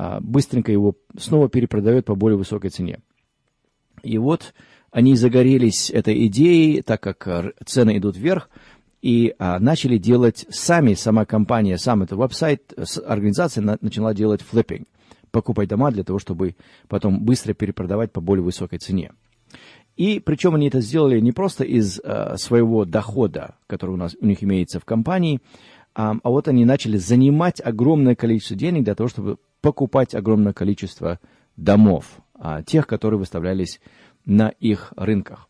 а, 0.00 0.20
быстренько 0.20 0.70
его 0.70 0.94
снова 1.18 1.48
перепродает 1.48 2.04
по 2.04 2.14
более 2.14 2.38
высокой 2.38 2.70
цене. 2.70 3.00
И 4.04 4.16
вот 4.16 4.54
они 4.92 5.16
загорелись 5.16 5.90
этой 5.90 6.28
идеей, 6.28 6.82
так 6.82 7.02
как 7.02 7.26
а, 7.26 7.52
цены 7.66 7.98
идут 7.98 8.16
вверх, 8.16 8.48
и 9.02 9.34
а, 9.38 9.58
начали 9.58 9.98
делать 9.98 10.46
сами, 10.50 10.94
сама 10.94 11.24
компания, 11.24 11.78
сам 11.78 12.02
этот 12.02 12.18
веб-сайт, 12.18 12.72
организация 13.06 13.62
на, 13.62 13.78
начала 13.80 14.14
делать 14.14 14.42
флиппинг, 14.42 14.88
покупать 15.30 15.68
дома 15.68 15.90
для 15.90 16.04
того, 16.04 16.18
чтобы 16.18 16.56
потом 16.88 17.20
быстро 17.24 17.54
перепродавать 17.54 18.12
по 18.12 18.20
более 18.20 18.42
высокой 18.42 18.78
цене. 18.78 19.12
И 19.96 20.20
причем 20.20 20.54
они 20.54 20.68
это 20.68 20.80
сделали 20.80 21.20
не 21.20 21.32
просто 21.32 21.64
из 21.64 22.00
а, 22.00 22.36
своего 22.36 22.84
дохода, 22.84 23.56
который 23.66 23.92
у, 23.92 23.96
нас, 23.96 24.16
у 24.20 24.26
них 24.26 24.42
имеется 24.42 24.80
в 24.80 24.84
компании, 24.84 25.40
а, 25.94 26.16
а 26.22 26.30
вот 26.30 26.48
они 26.48 26.64
начали 26.64 26.96
занимать 26.96 27.60
огромное 27.60 28.14
количество 28.14 28.56
денег 28.56 28.84
для 28.84 28.94
того, 28.94 29.08
чтобы 29.08 29.38
покупать 29.60 30.14
огромное 30.14 30.52
количество 30.52 31.18
домов, 31.56 32.04
а, 32.34 32.62
тех, 32.62 32.86
которые 32.86 33.18
выставлялись 33.18 33.80
на 34.24 34.50
их 34.60 34.92
рынках. 34.96 35.47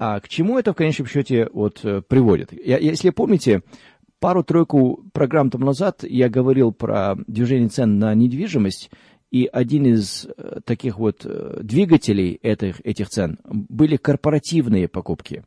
А 0.00 0.18
к 0.18 0.28
чему 0.28 0.58
это 0.58 0.72
в 0.72 0.76
конечном 0.76 1.06
счете 1.06 1.50
вот, 1.52 1.84
э, 1.84 2.00
приводит? 2.00 2.54
Я, 2.54 2.78
если 2.78 3.10
помните, 3.10 3.62
пару-тройку 4.18 5.04
программ 5.12 5.50
тому 5.50 5.66
назад 5.66 6.04
я 6.04 6.30
говорил 6.30 6.72
про 6.72 7.16
движение 7.26 7.68
цен 7.68 7.98
на 7.98 8.14
недвижимость, 8.14 8.90
и 9.30 9.44
один 9.44 9.84
из 9.84 10.24
э, 10.24 10.60
таких 10.64 10.98
вот 10.98 11.26
э, 11.26 11.60
двигателей 11.62 12.38
этих, 12.42 12.80
этих 12.82 13.10
цен 13.10 13.40
были 13.44 13.98
корпоративные 13.98 14.88
покупки. 14.88 15.44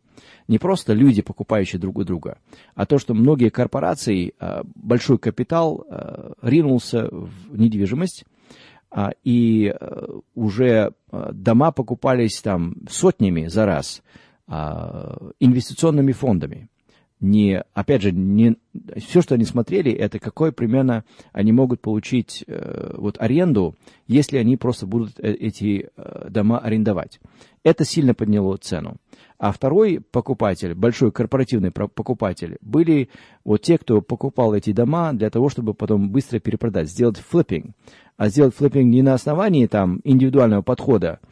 Не 0.48 0.60
просто 0.60 0.94
люди, 0.94 1.24
покупающие 1.24 1.80
друг 1.82 1.98
у 1.98 2.04
друга, 2.04 2.38
а 2.76 2.86
то, 2.86 3.00
что 3.00 3.16
многие 3.16 3.50
корпорации, 3.50 4.36
э, 4.40 4.62
большой 4.76 5.18
капитал 5.18 5.84
ринулся 6.44 7.10
в 7.12 7.58
недвижимость, 7.58 8.24
а, 8.92 9.10
и 9.24 9.74
уже 10.36 10.94
дома 11.12 11.72
покупались 11.72 12.40
там 12.42 12.76
сотнями 12.88 13.48
за 13.48 13.66
раз 13.66 14.04
а, 14.04 14.23
инвестиционными 14.48 16.12
фондами 16.12 16.70
не, 17.24 17.64
опять 17.74 18.02
же, 18.02 18.12
не, 18.12 18.58
все, 18.98 19.22
что 19.22 19.36
они 19.36 19.46
смотрели, 19.46 19.92
это 19.94 20.20
какой 20.20 20.52
примерно 20.52 21.06
они 21.32 21.54
могут 21.54 21.80
получить 21.80 22.44
э, 22.46 22.96
вот 22.98 23.16
аренду, 23.18 23.76
если 24.08 24.38
они 24.38 24.58
просто 24.58 24.86
будут 24.86 25.18
э, 25.20 25.32
эти 25.32 25.90
э, 25.96 26.28
дома 26.30 26.60
арендовать. 26.60 27.22
Это 27.64 27.86
сильно 27.86 28.14
подняло 28.14 28.58
цену. 28.58 28.98
А 29.38 29.54
второй 29.54 30.02
покупатель, 30.02 30.74
большой 30.74 31.14
корпоративный 31.14 31.72
покупатель, 31.72 32.58
были 32.60 33.10
вот 33.46 33.62
те, 33.62 33.78
кто 33.78 34.02
покупал 34.02 34.54
эти 34.54 34.74
дома 34.74 35.14
для 35.14 35.30
того, 35.30 35.48
чтобы 35.48 35.74
потом 35.74 36.10
быстро 36.10 36.40
перепродать, 36.40 36.90
сделать 36.90 37.18
флиппинг. 37.18 37.74
А 38.18 38.28
сделать 38.28 38.54
флиппинг 38.54 38.92
не 38.92 39.02
на 39.02 39.14
основании 39.14 39.68
там 39.68 40.02
индивидуального 40.04 40.62
подхода, 40.62 41.20
а, 41.22 41.28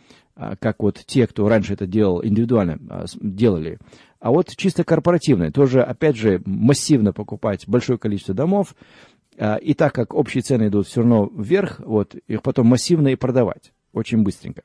как 0.59 0.81
вот 0.81 1.01
те, 1.05 1.27
кто 1.27 1.47
раньше 1.47 1.73
это 1.73 1.87
делал 1.87 2.23
индивидуально, 2.23 2.79
а, 2.89 3.05
делали, 3.19 3.79
а 4.21 4.29
вот 4.29 4.55
чисто 4.55 4.83
корпоративные, 4.83 5.51
тоже, 5.51 5.81
опять 5.81 6.15
же, 6.15 6.41
массивно 6.45 7.11
покупать 7.11 7.67
большое 7.67 7.97
количество 7.97 8.35
домов, 8.35 8.75
а, 9.37 9.55
и 9.55 9.73
так 9.73 9.93
как 9.93 10.13
общие 10.13 10.43
цены 10.43 10.67
идут 10.67 10.87
все 10.87 11.01
равно 11.01 11.29
вверх, 11.35 11.79
вот, 11.79 12.15
их 12.27 12.43
потом 12.43 12.67
массивно 12.67 13.07
и 13.09 13.15
продавать, 13.15 13.73
очень 13.93 14.21
быстренько. 14.21 14.61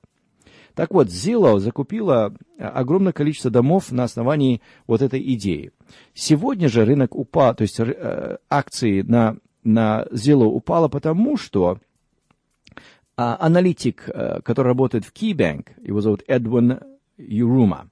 Так 0.74 0.90
вот, 0.90 1.08
Zillow 1.08 1.58
закупила 1.58 2.34
а, 2.58 2.68
огромное 2.68 3.14
количество 3.14 3.50
домов 3.50 3.90
на 3.92 4.04
основании 4.04 4.60
вот 4.86 5.00
этой 5.00 5.22
идеи. 5.34 5.70
Сегодня 6.12 6.68
же 6.68 6.84
рынок 6.84 7.16
упал, 7.16 7.54
то 7.54 7.62
есть 7.62 7.80
э, 7.80 8.36
акции 8.50 9.00
на, 9.00 9.38
на 9.64 10.04
Zillow 10.10 10.48
упало 10.48 10.88
потому, 10.88 11.38
что 11.38 11.66
а, 11.68 11.78
аналитик, 13.16 14.08
э, 14.08 14.40
который 14.42 14.68
работает 14.68 15.04
в 15.04 15.12
KeyBank, 15.12 15.82
его 15.82 16.00
зовут 16.00 16.22
Эдвин 16.26 16.80
Юрума, 17.16 17.88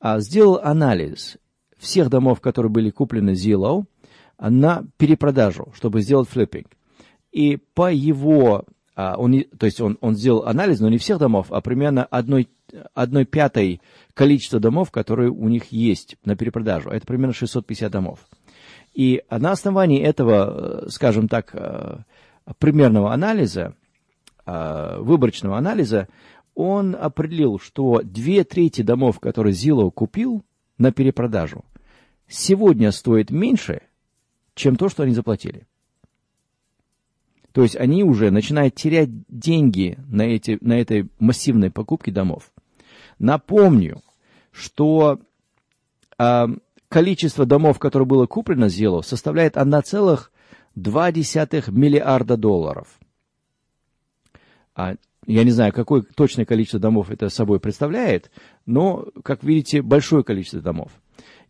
а, 0.00 0.20
сделал 0.20 0.60
анализ 0.62 1.38
всех 1.78 2.08
домов, 2.08 2.40
которые 2.40 2.70
были 2.70 2.90
куплены 2.90 3.30
Zillow, 3.30 3.84
на 4.38 4.84
перепродажу, 4.96 5.72
чтобы 5.74 6.02
сделать 6.02 6.28
флиппинг. 6.28 6.68
И 7.32 7.58
по 7.74 7.90
его, 7.90 8.64
а, 8.94 9.16
он, 9.16 9.44
то 9.58 9.66
есть 9.66 9.80
он, 9.80 9.98
он 10.00 10.16
сделал 10.16 10.44
анализ, 10.44 10.80
но 10.80 10.88
не 10.88 10.98
всех 10.98 11.18
домов, 11.18 11.46
а 11.50 11.60
примерно 11.60 12.04
одной, 12.04 12.48
одной 12.94 13.24
пятой 13.24 13.80
количества 14.14 14.60
домов, 14.60 14.90
которые 14.90 15.30
у 15.30 15.48
них 15.48 15.72
есть 15.72 16.16
на 16.24 16.36
перепродажу. 16.36 16.90
Это 16.90 17.06
примерно 17.06 17.32
650 17.32 17.90
домов. 17.90 18.20
И 18.92 19.22
на 19.30 19.50
основании 19.52 20.00
этого, 20.00 20.86
скажем 20.88 21.28
так, 21.28 21.50
э, 21.52 21.98
примерного 22.58 23.12
анализа, 23.12 23.74
э, 23.82 23.83
выборочного 24.46 25.56
анализа, 25.56 26.08
он 26.54 26.94
определил, 26.94 27.58
что 27.58 28.00
две 28.02 28.44
трети 28.44 28.82
домов, 28.82 29.20
которые 29.20 29.52
Зилоу 29.52 29.90
купил 29.90 30.44
на 30.78 30.92
перепродажу, 30.92 31.64
сегодня 32.28 32.92
стоит 32.92 33.30
меньше, 33.30 33.82
чем 34.54 34.76
то, 34.76 34.88
что 34.88 35.02
они 35.02 35.14
заплатили. 35.14 35.66
То 37.52 37.62
есть 37.62 37.76
они 37.76 38.02
уже 38.02 38.30
начинают 38.30 38.74
терять 38.74 39.10
деньги 39.28 39.98
на, 40.08 40.22
эти, 40.22 40.58
на 40.60 40.80
этой 40.80 41.08
массивной 41.20 41.70
покупке 41.70 42.10
домов. 42.10 42.50
Напомню, 43.20 44.02
что 44.50 45.20
э, 46.18 46.46
количество 46.88 47.46
домов, 47.46 47.78
которое 47.78 48.06
было 48.06 48.26
куплено 48.26 48.66
Zillow, 48.66 49.04
составляет 49.04 49.56
1,2 49.56 51.70
миллиарда 51.70 52.36
долларов. 52.36 52.98
А 54.74 54.94
я 55.26 55.44
не 55.44 55.50
знаю, 55.50 55.72
какое 55.72 56.02
точное 56.02 56.44
количество 56.44 56.80
домов 56.80 57.10
это 57.10 57.28
собой 57.28 57.60
представляет, 57.60 58.30
но, 58.66 59.06
как 59.22 59.42
видите, 59.42 59.82
большое 59.82 60.22
количество 60.24 60.60
домов. 60.60 60.90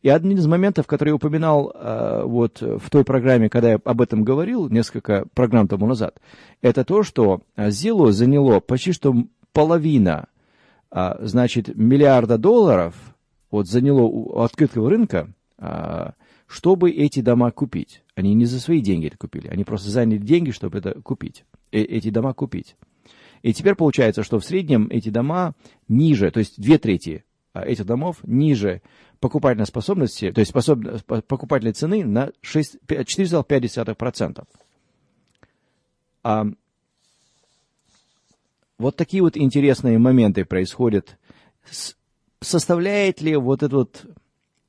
И 0.03 0.09
один 0.11 0.33
из 0.33 0.47
моментов, 0.47 0.87
который 0.87 1.11
я 1.11 1.15
упоминал 1.15 1.73
э, 1.75 2.23
вот 2.25 2.61
в 2.61 2.91
той 2.91 3.05
программе, 3.05 3.49
когда 3.49 3.71
я 3.71 3.81
об 3.83 4.03
этом 4.03 4.23
говорил 4.23 4.69
несколько 4.69 5.27
программ 5.33 5.67
тому 5.67 5.87
назад, 5.87 6.21
это 6.61 6.85
то, 6.85 7.03
что 7.03 7.41
Zillow 7.57 8.11
заняло 8.13 8.61
почти 8.61 8.93
что 8.93 9.15
половина, 9.55 10.29
э, 10.91 11.15
значит, 11.21 11.75
миллиарда 11.75 12.37
долларов, 12.37 12.95
вот 13.51 13.67
заняло 13.67 14.03
у 14.03 14.41
открытого 14.41 14.91
рынка, 14.91 15.33
э, 15.57 16.11
чтобы 16.47 16.91
эти 16.91 17.21
дома 17.21 17.51
купить. 17.51 18.03
Они 18.15 18.35
не 18.35 18.45
за 18.45 18.61
свои 18.61 18.83
деньги 18.83 19.07
это 19.07 19.17
купили, 19.17 19.49
они 19.49 19.65
просто 19.65 19.89
заняли 19.89 20.19
деньги, 20.19 20.51
чтобы 20.51 20.79
это 20.79 21.01
купить, 21.01 21.45
э, 21.73 21.81
эти 21.81 22.11
дома 22.11 22.35
купить. 22.35 22.77
И 23.45 23.53
теперь 23.53 23.75
получается, 23.75 24.23
что 24.23 24.41
в 24.41 24.45
среднем 24.45 24.89
эти 24.91 25.11
дома 25.11 25.53
ниже, 25.87 26.31
то 26.31 26.39
есть 26.39 26.59
две 26.59 26.79
трети 26.79 27.27
а, 27.53 27.61
этих 27.61 27.85
домов 27.85 28.21
ниже 28.23 28.81
покупательной 29.21 29.67
способности, 29.67 30.33
то 30.33 30.39
есть 30.39 30.49
способ, 30.49 30.81
покупательной 31.27 31.75
цены 31.75 32.07
на 32.07 32.31
4,5%. 32.43 34.45
А, 36.23 36.47
вот 38.79 38.97
такие 38.97 39.23
вот 39.23 39.37
интересные 39.37 39.99
моменты 39.99 40.47
происходят. 40.47 41.19
Составляет 42.41 43.21
ли 43.21 43.37
вот 43.37 43.63
этот 43.63 44.07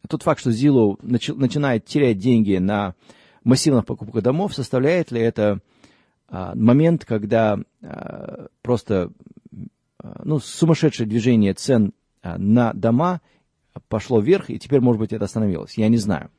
тот 0.10 0.24
факт, 0.24 0.42
что 0.42 0.50
начи, 1.02 1.32
начинает 1.32 1.86
терять 1.86 2.18
деньги 2.18 2.58
на 2.58 2.94
массивных 3.46 3.86
покупках 3.86 4.22
домов, 4.22 4.54
составляет 4.54 5.12
ли 5.12 5.22
это 5.22 5.62
момент, 6.56 7.06
когда 7.06 7.58
просто 8.62 9.12
ну, 10.24 10.39
сумасшедшее 10.39 11.08
движение 11.08 11.54
цен 11.54 11.93
на 12.24 12.74
дома 12.74 13.21
пошло 13.88 14.19
вверх, 14.19 14.50
и 14.50 14.58
теперь, 14.60 14.82
может 14.82 15.00
быть, 15.00 15.13
это 15.13 15.26
остановилось. 15.26 15.78
Я 15.78 15.88
не 15.89 15.98
знаю. 15.98 16.30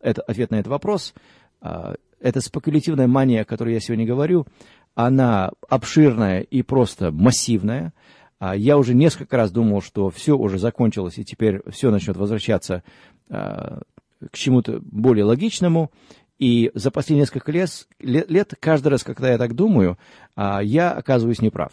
Это 0.00 0.22
ответ 0.22 0.50
на 0.50 0.56
этот 0.56 0.68
вопрос. 0.68 1.14
Эта 1.60 2.40
спекулятивная 2.40 3.06
мания, 3.06 3.42
о 3.42 3.44
которой 3.44 3.74
я 3.74 3.80
сегодня 3.80 4.06
говорю, 4.06 4.46
она 4.94 5.52
обширная 5.68 6.40
и 6.40 6.62
просто 6.62 7.12
массивная. 7.12 7.92
Я 8.40 8.78
уже 8.78 8.94
несколько 8.94 9.36
раз 9.36 9.50
думал, 9.50 9.80
что 9.82 10.10
все 10.10 10.36
уже 10.36 10.58
закончилось, 10.58 11.18
и 11.18 11.24
теперь 11.24 11.60
все 11.70 11.90
начнет 11.90 12.16
возвращаться 12.16 12.82
к 13.28 13.84
чему-то 14.32 14.80
более 14.80 15.24
логичному. 15.24 15.90
И 16.38 16.70
за 16.74 16.90
последние 16.90 17.22
несколько 17.22 17.50
лет, 17.50 17.86
лет, 17.98 18.54
каждый 18.60 18.88
раз, 18.88 19.02
когда 19.04 19.30
я 19.30 19.38
так 19.38 19.54
думаю, 19.54 19.98
я 20.36 20.92
оказываюсь 20.92 21.40
неправ. 21.40 21.72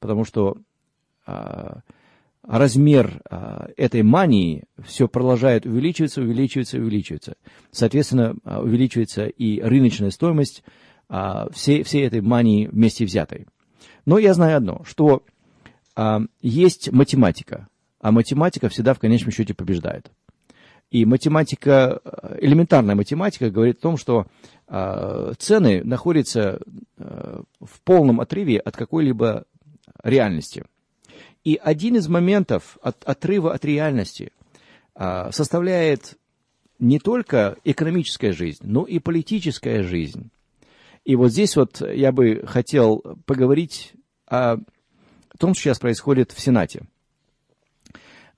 Потому 0.00 0.24
что 0.24 0.56
размер 2.42 3.22
этой 3.76 4.02
мании 4.02 4.64
все 4.82 5.06
продолжает 5.06 5.66
увеличиваться, 5.66 6.22
увеличиваться, 6.22 6.78
увеличиваться. 6.78 7.36
Соответственно, 7.70 8.34
увеличивается 8.44 9.26
и 9.26 9.60
рыночная 9.60 10.10
стоимость 10.10 10.64
всей, 11.52 11.82
всей 11.84 12.06
этой 12.06 12.20
мании 12.20 12.66
вместе 12.66 13.04
взятой. 13.04 13.46
Но 14.06 14.18
я 14.18 14.34
знаю 14.34 14.56
одно, 14.56 14.82
что 14.84 15.22
есть 16.40 16.90
математика, 16.90 17.68
а 18.00 18.10
математика 18.10 18.68
всегда 18.68 18.94
в 18.94 18.98
конечном 18.98 19.30
счете 19.30 19.54
побеждает. 19.54 20.10
И 20.90 21.04
математика, 21.04 22.00
элементарная 22.40 22.96
математика 22.96 23.50
говорит 23.50 23.78
о 23.78 23.82
том, 23.82 23.96
что 23.96 24.26
э, 24.66 25.32
цены 25.38 25.84
находятся 25.84 26.60
э, 26.98 27.42
в 27.60 27.80
полном 27.82 28.20
отрыве 28.20 28.58
от 28.58 28.76
какой-либо 28.76 29.44
реальности. 30.02 30.64
И 31.44 31.58
один 31.62 31.96
из 31.96 32.08
моментов 32.08 32.76
от, 32.82 33.04
отрыва 33.04 33.54
от 33.54 33.64
реальности 33.64 34.32
э, 34.96 35.30
составляет 35.30 36.18
не 36.80 36.98
только 36.98 37.56
экономическая 37.62 38.32
жизнь, 38.32 38.62
но 38.64 38.84
и 38.84 38.98
политическая 38.98 39.84
жизнь. 39.84 40.30
И 41.04 41.14
вот 41.14 41.30
здесь 41.30 41.54
вот 41.56 41.80
я 41.80 42.10
бы 42.10 42.42
хотел 42.46 42.98
поговорить 43.26 43.92
о 44.26 44.56
том, 45.38 45.54
что 45.54 45.62
сейчас 45.62 45.78
происходит 45.78 46.32
в 46.32 46.40
Сенате. 46.40 46.82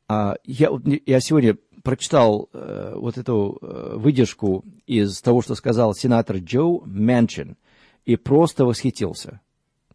Я, 0.08 0.70
я 1.06 1.20
сегодня 1.20 1.56
прочитал 1.82 2.48
э, 2.52 2.94
вот 2.96 3.18
эту 3.18 3.58
э, 3.60 3.96
выдержку 3.96 4.64
из 4.86 5.20
того, 5.20 5.42
что 5.42 5.54
сказал 5.54 5.94
сенатор 5.94 6.36
Джо 6.36 6.80
Мэнчин, 6.84 7.56
и 8.04 8.16
просто 8.16 8.64
восхитился. 8.64 9.40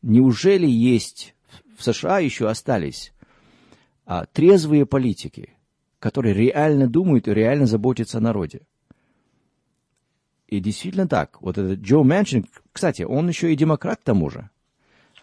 Неужели 0.01 0.67
есть 0.67 1.35
в 1.77 1.83
США 1.83 2.19
еще 2.19 2.49
остались 2.49 3.13
а, 4.05 4.25
трезвые 4.25 4.85
политики, 4.85 5.53
которые 5.99 6.33
реально 6.33 6.87
думают 6.87 7.27
и 7.27 7.33
реально 7.33 7.65
заботятся 7.65 8.19
о 8.19 8.21
народе? 8.21 8.61
И 10.47 10.59
действительно 10.61 11.07
так. 11.07 11.41
Вот 11.41 11.57
этот 11.57 11.79
Джо 11.79 12.03
Мэнчин, 12.03 12.45
кстати, 12.71 13.03
он 13.03 13.27
еще 13.27 13.51
и 13.51 13.57
демократ 13.57 13.99
к 13.99 14.03
тому 14.03 14.29
же. 14.29 14.49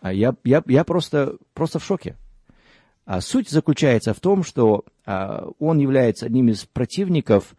А 0.00 0.12
я, 0.12 0.36
я, 0.44 0.62
я 0.66 0.84
просто, 0.84 1.38
просто 1.54 1.78
в 1.78 1.84
шоке. 1.84 2.16
А 3.06 3.20
суть 3.20 3.50
заключается 3.50 4.14
в 4.14 4.20
том, 4.20 4.44
что 4.44 4.84
а, 5.04 5.46
он 5.58 5.78
является 5.78 6.26
одним 6.26 6.48
из 6.48 6.64
противников 6.64 7.54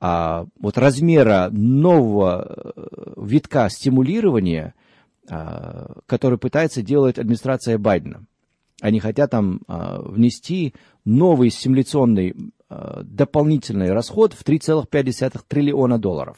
а, 0.00 0.46
вот 0.60 0.78
размера 0.78 1.48
нового 1.50 2.72
э, 2.76 3.12
витка 3.16 3.68
стимулирования, 3.70 4.74
а, 5.28 6.00
который 6.06 6.38
пытается 6.38 6.82
делать 6.82 7.18
администрация 7.18 7.78
Байдена. 7.78 8.26
Они 8.80 9.00
хотят 9.00 9.30
там 9.30 9.60
а, 9.66 10.00
внести 10.02 10.74
новый 11.04 11.50
стимуляционный 11.50 12.34
а, 12.68 13.02
дополнительный 13.02 13.92
расход 13.92 14.34
в 14.34 14.44
3,5 14.44 15.40
триллиона 15.48 15.98
долларов. 15.98 16.36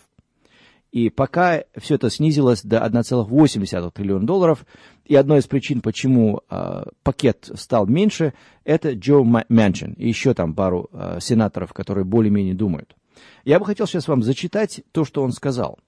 И 0.91 1.11
пока 1.11 1.65
все 1.77 1.97
это 1.97 2.09
снизилось 2.09 2.63
до 2.63 2.79
1,8 2.79 3.91
триллиона 3.93 4.27
долларов, 4.27 4.65
и 5.05 5.15
одной 5.15 5.41
из 5.41 5.47
причин, 5.47 5.83
почему 5.83 6.41
э, 6.49 6.85
пакет 7.03 7.51
стал 7.55 7.87
меньше, 7.87 8.33
это 8.65 8.93
Джо 8.95 9.23
Мэнчин 9.23 9.93
и 9.95 10.09
еще 10.09 10.33
там 10.33 10.55
пару 10.55 10.89
э, 10.93 11.19
сенаторов, 11.21 11.73
которые 11.75 12.05
более-менее 12.05 12.55
думают. 12.55 12.97
Я 13.45 13.59
бы 13.59 13.67
хотел 13.67 13.87
сейчас 13.87 14.09
вам 14.09 14.23
зачитать 14.23 14.81
то, 14.93 15.05
что 15.05 15.23
он 15.23 15.33
сказал. 15.33 15.79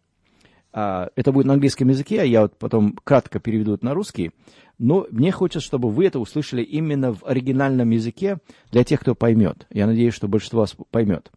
Э, 0.75 1.09
это 1.17 1.33
будет 1.33 1.47
на 1.47 1.55
английском 1.55 1.89
языке, 1.89 2.21
а 2.21 2.25
я 2.25 2.43
вот 2.43 2.59
потом 2.59 2.99
кратко 3.03 3.41
переведу 3.41 3.75
это 3.75 3.87
на 3.87 3.95
русский. 3.95 4.33
Но 4.79 5.07
мне 5.11 5.33
хочется, 5.33 5.61
чтобы 5.61 5.89
вы 5.91 6.07
это 6.07 6.19
услышали 6.19 6.63
именно 6.63 7.15
в 7.15 7.25
оригинальном 7.25 7.89
языке 7.91 8.39
для 8.71 8.85
тех, 8.85 9.01
кто 9.01 9.15
поймет. 9.15 9.67
Я 9.71 9.87
надеюсь, 9.87 10.15
что 10.15 10.29
большинство 10.29 10.61
вас 10.61 10.77
поймет. 10.91 11.31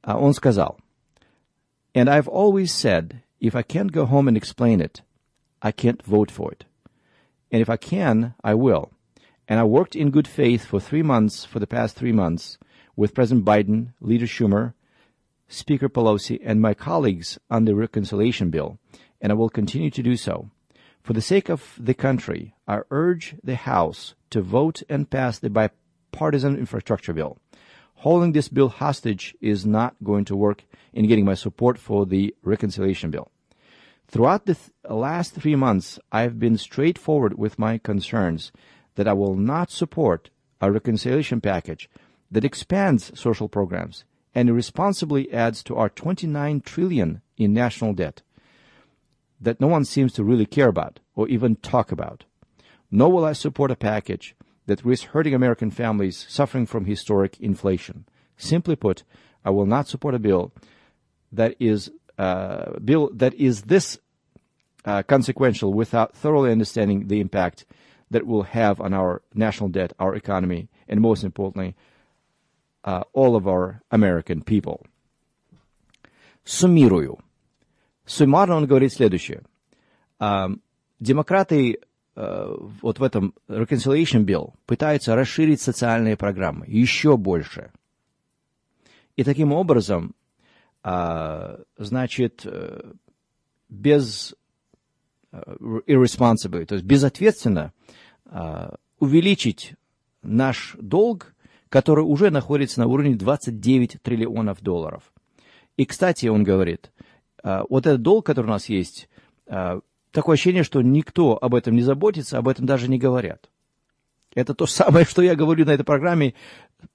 А 0.00 0.18
он 0.18 0.32
сказал– 0.32 0.78
And 1.94 2.08
I've 2.08 2.28
always 2.28 2.72
said, 2.72 3.22
if 3.40 3.54
I 3.54 3.62
can't 3.62 3.92
go 3.92 4.06
home 4.06 4.28
and 4.28 4.36
explain 4.36 4.80
it, 4.80 5.02
I 5.62 5.72
can't 5.72 6.02
vote 6.02 6.30
for 6.30 6.52
it. 6.52 6.64
And 7.50 7.62
if 7.62 7.70
I 7.70 7.76
can, 7.76 8.34
I 8.44 8.54
will. 8.54 8.92
And 9.48 9.58
I 9.58 9.64
worked 9.64 9.96
in 9.96 10.10
good 10.10 10.28
faith 10.28 10.64
for 10.64 10.80
three 10.80 11.02
months, 11.02 11.44
for 11.44 11.58
the 11.58 11.66
past 11.66 11.96
three 11.96 12.12
months, 12.12 12.58
with 12.94 13.14
President 13.14 13.46
Biden, 13.46 13.94
Leader 14.00 14.26
Schumer, 14.26 14.74
Speaker 15.48 15.88
Pelosi, 15.88 16.38
and 16.44 16.60
my 16.60 16.74
colleagues 16.74 17.38
on 17.50 17.64
the 17.64 17.74
reconciliation 17.74 18.50
bill, 18.50 18.78
and 19.20 19.32
I 19.32 19.34
will 19.34 19.48
continue 19.48 19.90
to 19.90 20.02
do 20.02 20.16
so. 20.16 20.50
For 21.02 21.14
the 21.14 21.22
sake 21.22 21.48
of 21.48 21.74
the 21.78 21.94
country, 21.94 22.54
I 22.66 22.80
urge 22.90 23.36
the 23.42 23.54
House 23.54 24.14
to 24.30 24.42
vote 24.42 24.82
and 24.90 25.08
pass 25.08 25.38
the 25.38 25.48
bipartisan 25.48 26.56
infrastructure 26.56 27.14
bill. 27.14 27.38
Holding 28.02 28.30
this 28.30 28.48
bill 28.48 28.68
hostage 28.68 29.34
is 29.40 29.66
not 29.66 29.96
going 30.04 30.24
to 30.26 30.36
work 30.36 30.62
in 30.92 31.08
getting 31.08 31.24
my 31.24 31.34
support 31.34 31.78
for 31.78 32.06
the 32.06 32.32
reconciliation 32.44 33.10
bill. 33.10 33.32
Throughout 34.06 34.46
the 34.46 34.54
th- 34.54 34.70
last 34.88 35.34
three 35.34 35.56
months, 35.56 35.98
I've 36.12 36.38
been 36.38 36.56
straightforward 36.58 37.36
with 37.36 37.58
my 37.58 37.76
concerns 37.76 38.52
that 38.94 39.08
I 39.08 39.14
will 39.14 39.34
not 39.34 39.72
support 39.72 40.30
a 40.60 40.70
reconciliation 40.70 41.40
package 41.40 41.90
that 42.30 42.44
expands 42.44 43.18
social 43.18 43.48
programs 43.48 44.04
and 44.32 44.48
irresponsibly 44.48 45.32
adds 45.32 45.64
to 45.64 45.74
our 45.74 45.88
29 45.88 46.60
trillion 46.60 47.20
in 47.36 47.52
national 47.52 47.94
debt 47.94 48.22
that 49.40 49.60
no 49.60 49.66
one 49.66 49.84
seems 49.84 50.12
to 50.12 50.22
really 50.22 50.46
care 50.46 50.68
about 50.68 51.00
or 51.16 51.26
even 51.26 51.56
talk 51.56 51.90
about. 51.90 52.26
Nor 52.92 53.10
will 53.10 53.24
I 53.24 53.32
support 53.32 53.72
a 53.72 53.76
package 53.76 54.36
that 54.67 54.85
risks 54.85 55.07
hurting 55.07 55.33
American 55.33 55.71
families 55.71 56.25
suffering 56.29 56.65
from 56.65 56.85
historic 56.85 57.39
inflation. 57.39 58.05
Simply 58.37 58.75
put, 58.75 59.03
I 59.43 59.49
will 59.49 59.65
not 59.65 59.87
support 59.87 60.15
a 60.15 60.19
bill 60.19 60.53
that 61.31 61.55
is 61.59 61.91
uh, 62.17 62.79
bill 62.79 63.09
that 63.13 63.33
is 63.33 63.63
this 63.63 63.97
uh, 64.85 65.03
consequential 65.03 65.73
without 65.73 66.15
thoroughly 66.15 66.51
understanding 66.51 67.07
the 67.07 67.19
impact 67.19 67.65
that 68.11 68.27
will 68.27 68.43
have 68.43 68.79
on 68.79 68.93
our 68.93 69.21
national 69.33 69.69
debt, 69.69 69.93
our 69.97 70.15
economy, 70.15 70.69
and 70.87 71.01
most 71.01 71.23
importantly, 71.23 71.75
uh, 72.83 73.01
all 73.13 73.35
of 73.35 73.47
our 73.47 73.81
American 73.91 74.41
people. 74.43 74.85
Суммирую. 76.45 77.19
Суммарно 78.05 78.55
он 78.55 78.67
говорит 78.67 78.93
следующее. 78.93 79.41
Демократы 80.99 81.79
вот 82.20 82.98
в 82.98 83.02
этом 83.02 83.32
Reconciliation 83.48 84.24
Bill 84.24 84.54
пытаются 84.66 85.14
расширить 85.14 85.60
социальные 85.60 86.16
программы 86.16 86.66
еще 86.66 87.16
больше. 87.16 87.70
И 89.14 89.22
таким 89.22 89.52
образом 89.52 90.14
а, 90.82 91.58
значит, 91.76 92.42
э, 92.44 92.92
без 93.68 94.34
э, 95.32 95.56
irresponsible, 95.86 96.64
то 96.64 96.76
есть 96.76 96.86
безответственно 96.86 97.72
а, 98.24 98.76
увеличить 98.98 99.74
наш 100.22 100.76
долг, 100.80 101.34
который 101.68 102.04
уже 102.04 102.30
находится 102.30 102.80
на 102.80 102.86
уровне 102.86 103.16
29 103.16 104.00
триллионов 104.02 104.62
долларов. 104.62 105.12
И, 105.76 105.84
кстати, 105.84 106.26
он 106.26 106.44
говорит, 106.44 106.92
а, 107.42 107.64
вот 107.68 107.86
этот 107.86 108.02
долг, 108.02 108.24
который 108.24 108.46
у 108.46 108.50
нас 108.50 108.68
есть, 108.68 109.08
такое 110.10 110.34
ощущение, 110.34 110.62
что 110.62 110.82
никто 110.82 111.38
об 111.40 111.54
этом 111.54 111.74
не 111.74 111.82
заботится, 111.82 112.38
об 112.38 112.48
этом 112.48 112.66
даже 112.66 112.88
не 112.88 112.98
говорят. 112.98 113.48
Это 114.34 114.54
то 114.54 114.66
самое, 114.66 115.04
что 115.04 115.22
я 115.22 115.34
говорю 115.34 115.64
на 115.64 115.70
этой 115.70 115.84
программе 115.84 116.34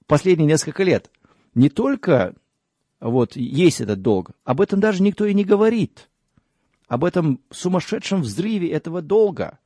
последние 0.06 0.46
несколько 0.46 0.82
лет. 0.82 1.10
Не 1.54 1.68
только 1.68 2.34
вот 3.00 3.36
есть 3.36 3.80
этот 3.80 4.02
долг, 4.02 4.30
об 4.44 4.60
этом 4.60 4.80
даже 4.80 5.02
никто 5.02 5.26
и 5.26 5.34
не 5.34 5.44
говорит. 5.44 6.08
Об 6.88 7.04
этом 7.04 7.40
сумасшедшем 7.50 8.22
взрыве 8.22 8.70
этого 8.70 9.02
долга, 9.02 9.58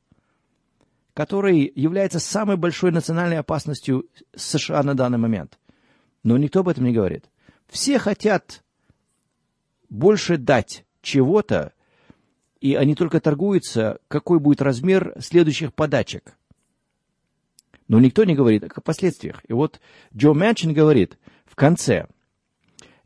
который 1.13 1.71
является 1.75 2.19
самой 2.19 2.57
большой 2.57 2.91
национальной 2.91 3.39
опасностью 3.39 4.05
США 4.35 4.83
на 4.83 4.95
данный 4.95 5.17
момент. 5.17 5.59
Но 6.23 6.37
никто 6.37 6.61
об 6.61 6.69
этом 6.69 6.85
не 6.85 6.93
говорит. 6.93 7.25
Все 7.67 7.99
хотят 7.99 8.63
больше 9.89 10.37
дать 10.37 10.85
чего-то 11.01 11.73
и 12.61 12.75
они 12.75 12.95
только 12.95 13.19
торгуются, 13.19 13.99
какой 14.07 14.39
будет 14.39 14.61
размер 14.61 15.13
следующих 15.19 15.73
подачек. 15.73 16.35
Но 17.87 17.99
никто 17.99 18.23
не 18.23 18.35
говорит 18.35 18.63
о 18.63 18.81
последствиях. 18.81 19.41
И 19.47 19.53
вот 19.53 19.79
Джо 20.15 20.33
Мэнчин 20.33 20.73
говорит 20.73 21.17
в 21.45 21.55
конце, 21.55 22.07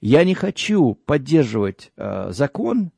я 0.02 0.24
не 0.26 0.36
хочу 0.36 0.96
поддерживать 0.96 1.92
э, 1.96 2.32
закон, 2.32 2.92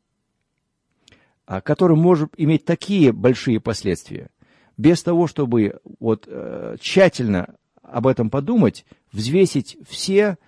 э, 1.47 1.62
который 1.62 1.95
может 1.95 2.34
иметь 2.38 2.66
такие 2.66 3.12
большие 3.12 3.60
последствия, 3.60 4.30
без 4.78 5.03
того, 5.03 5.28
чтобы 5.28 5.80
вот, 5.99 6.24
э, 6.28 6.78
тщательно 6.80 7.56
об 7.84 8.08
этом 8.08 8.32
подумать, 8.32 8.86
взвесить 9.12 9.78
все 9.88 10.39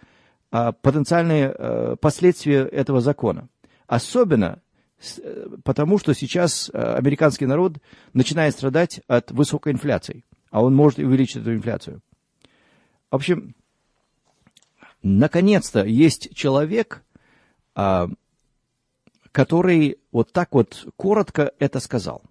э, 0.52 0.74
потенциальные 0.82 1.54
э, 1.56 1.96
последствия 2.02 2.64
этого 2.64 3.02
закона. 3.02 3.48
Особенно 3.86 4.60
потому, 5.64 5.98
что 5.98 6.14
сейчас 6.14 6.72
э, 6.74 6.78
американский 6.78 7.46
народ 7.46 7.78
начинает 8.14 8.54
страдать 8.54 9.02
от 9.08 9.32
высокой 9.32 9.74
инфляции 9.74 10.24
а 10.50 10.64
он 10.64 10.76
может 10.76 11.00
увеличить 11.00 11.38
эту 11.38 11.54
инфляцию. 11.54 12.02
В 13.12 13.16
общем, 13.16 13.56
наконец-то 15.04 15.84
есть 15.84 16.36
человек, 16.36 17.04
а, 17.76 18.10
который 19.32 19.98
вот 20.12 20.32
так 20.32 20.54
вот 20.54 20.88
коротко 20.96 21.52
это 21.60 21.80
сказал. 21.80 22.22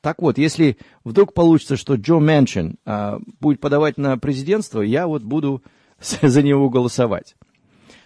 Так 0.00 0.22
вот, 0.22 0.38
если 0.38 0.78
вдруг 1.04 1.34
получится, 1.34 1.76
что 1.76 1.94
Джо 1.94 2.18
Мэншин 2.18 2.76
а, 2.84 3.18
будет 3.40 3.60
подавать 3.60 3.98
на 3.98 4.16
президентство, 4.18 4.80
я 4.80 5.06
вот 5.06 5.22
буду 5.22 5.62
за 6.00 6.42
него 6.42 6.70
голосовать. 6.70 7.34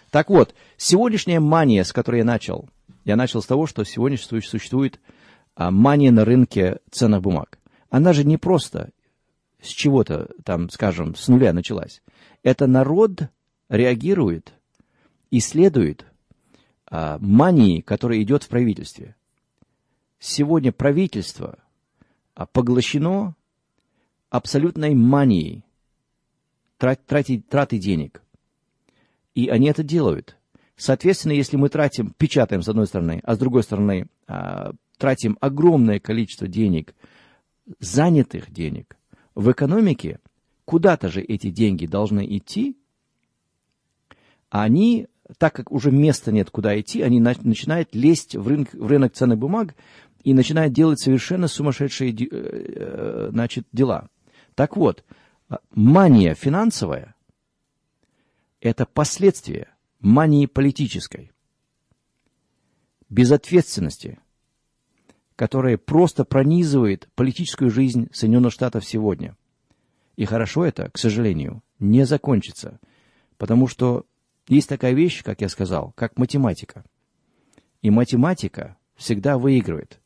Так 0.09 0.29
вот, 0.29 0.53
сегодняшняя 0.77 1.39
мания, 1.39 1.83
с 1.83 1.91
которой 1.91 2.19
я 2.19 2.25
начал, 2.25 2.69
я 3.05 3.15
начал 3.15 3.41
с 3.41 3.45
того, 3.45 3.67
что 3.67 3.83
сегодня 3.83 4.17
существует 4.17 4.99
а, 5.55 5.71
мания 5.71 6.11
на 6.11 6.25
рынке 6.25 6.79
ценных 6.91 7.21
бумаг. 7.21 7.59
Она 7.89 8.13
же 8.13 8.23
не 8.23 8.37
просто 8.37 8.91
с 9.61 9.67
чего-то 9.67 10.29
там, 10.43 10.69
скажем, 10.69 11.15
с 11.15 11.27
нуля 11.27 11.53
началась. 11.53 12.01
Это 12.43 12.67
народ 12.67 13.29
реагирует 13.69 14.53
и 15.31 15.39
следует 15.39 16.05
а, 16.85 17.17
мании, 17.19 17.81
которая 17.81 18.21
идет 18.21 18.43
в 18.43 18.49
правительстве. 18.49 19.15
Сегодня 20.19 20.71
правительство 20.71 21.57
а, 22.35 22.45
поглощено 22.45 23.35
абсолютной 24.29 24.95
манией 24.95 25.63
трат, 26.77 27.05
трати, 27.05 27.39
траты 27.39 27.77
денег. 27.77 28.21
И 29.35 29.47
они 29.47 29.67
это 29.67 29.83
делают. 29.83 30.37
Соответственно, 30.83 31.31
если 31.31 31.55
мы 31.55 31.69
тратим, 31.69 32.13
печатаем 32.17 32.61
с 32.61 32.67
одной 32.67 32.87
стороны, 32.87 33.21
а 33.23 33.35
с 33.35 33.37
другой 33.37 33.63
стороны 33.63 34.07
а, 34.27 34.73
тратим 34.97 35.37
огромное 35.39 36.01
количество 36.01 36.47
денег, 36.47 36.93
занятых 37.79 38.51
денег– 38.51 38.97
в 39.35 39.49
экономике 39.49 40.19
куда-то 40.65 41.07
же 41.09 41.21
эти 41.21 41.49
деньги 41.49 41.85
должны 41.85 42.25
идти, 42.37 42.77
а 44.49 44.63
они, 44.63 45.07
так 45.37 45.53
как 45.55 45.71
уже 45.71 45.89
места 45.89 46.33
нет 46.33 46.49
куда 46.51 46.77
идти, 46.77 47.01
они 47.01 47.21
начинают 47.21 47.95
лезть 47.95 48.35
в 48.35 48.45
рынок, 48.45 48.73
в 48.73 48.85
рынок 48.85 49.13
ценных 49.13 49.39
бумаг 49.39 49.75
и 50.25 50.33
начинают 50.33 50.73
делать 50.73 50.99
совершенно 50.99 51.47
сумасшедшие 51.47 52.11
э, 52.11 52.27
э, 52.29 53.27
значит, 53.31 53.67
дела. 53.71 54.09
Так 54.53 54.75
вот, 54.75 55.05
а, 55.47 55.59
мания 55.71 56.35
финансовая– 56.35 57.15
это 58.59 58.85
последствие 58.85 59.72
мании 60.03 60.45
политической, 60.47 61.31
безответственности, 63.09 64.19
которая 65.37 65.77
просто 65.77 66.25
пронизывает 66.25 67.09
политическую 67.15 67.71
жизнь 67.71 68.09
Соединенных 68.11 68.51
Штатов 68.51 68.85
сегодня. 68.85 69.37
И 70.17 70.25
хорошо 70.25 70.65
это, 70.65 70.91
к 70.91 70.97
сожалению, 70.97 71.63
не 71.79 72.05
закончится, 72.05 72.79
потому 73.37 73.67
что 73.67 74.05
есть 74.47 74.67
такая 74.67 74.93
вещь, 74.93 75.23
как 75.23 75.41
я 75.41 75.47
сказал, 75.47 75.93
как 75.95 76.17
математика. 76.17 76.83
И 77.81 77.89
математика 77.89 78.77
всегда 78.95 79.37
выигрывает. 79.37 79.99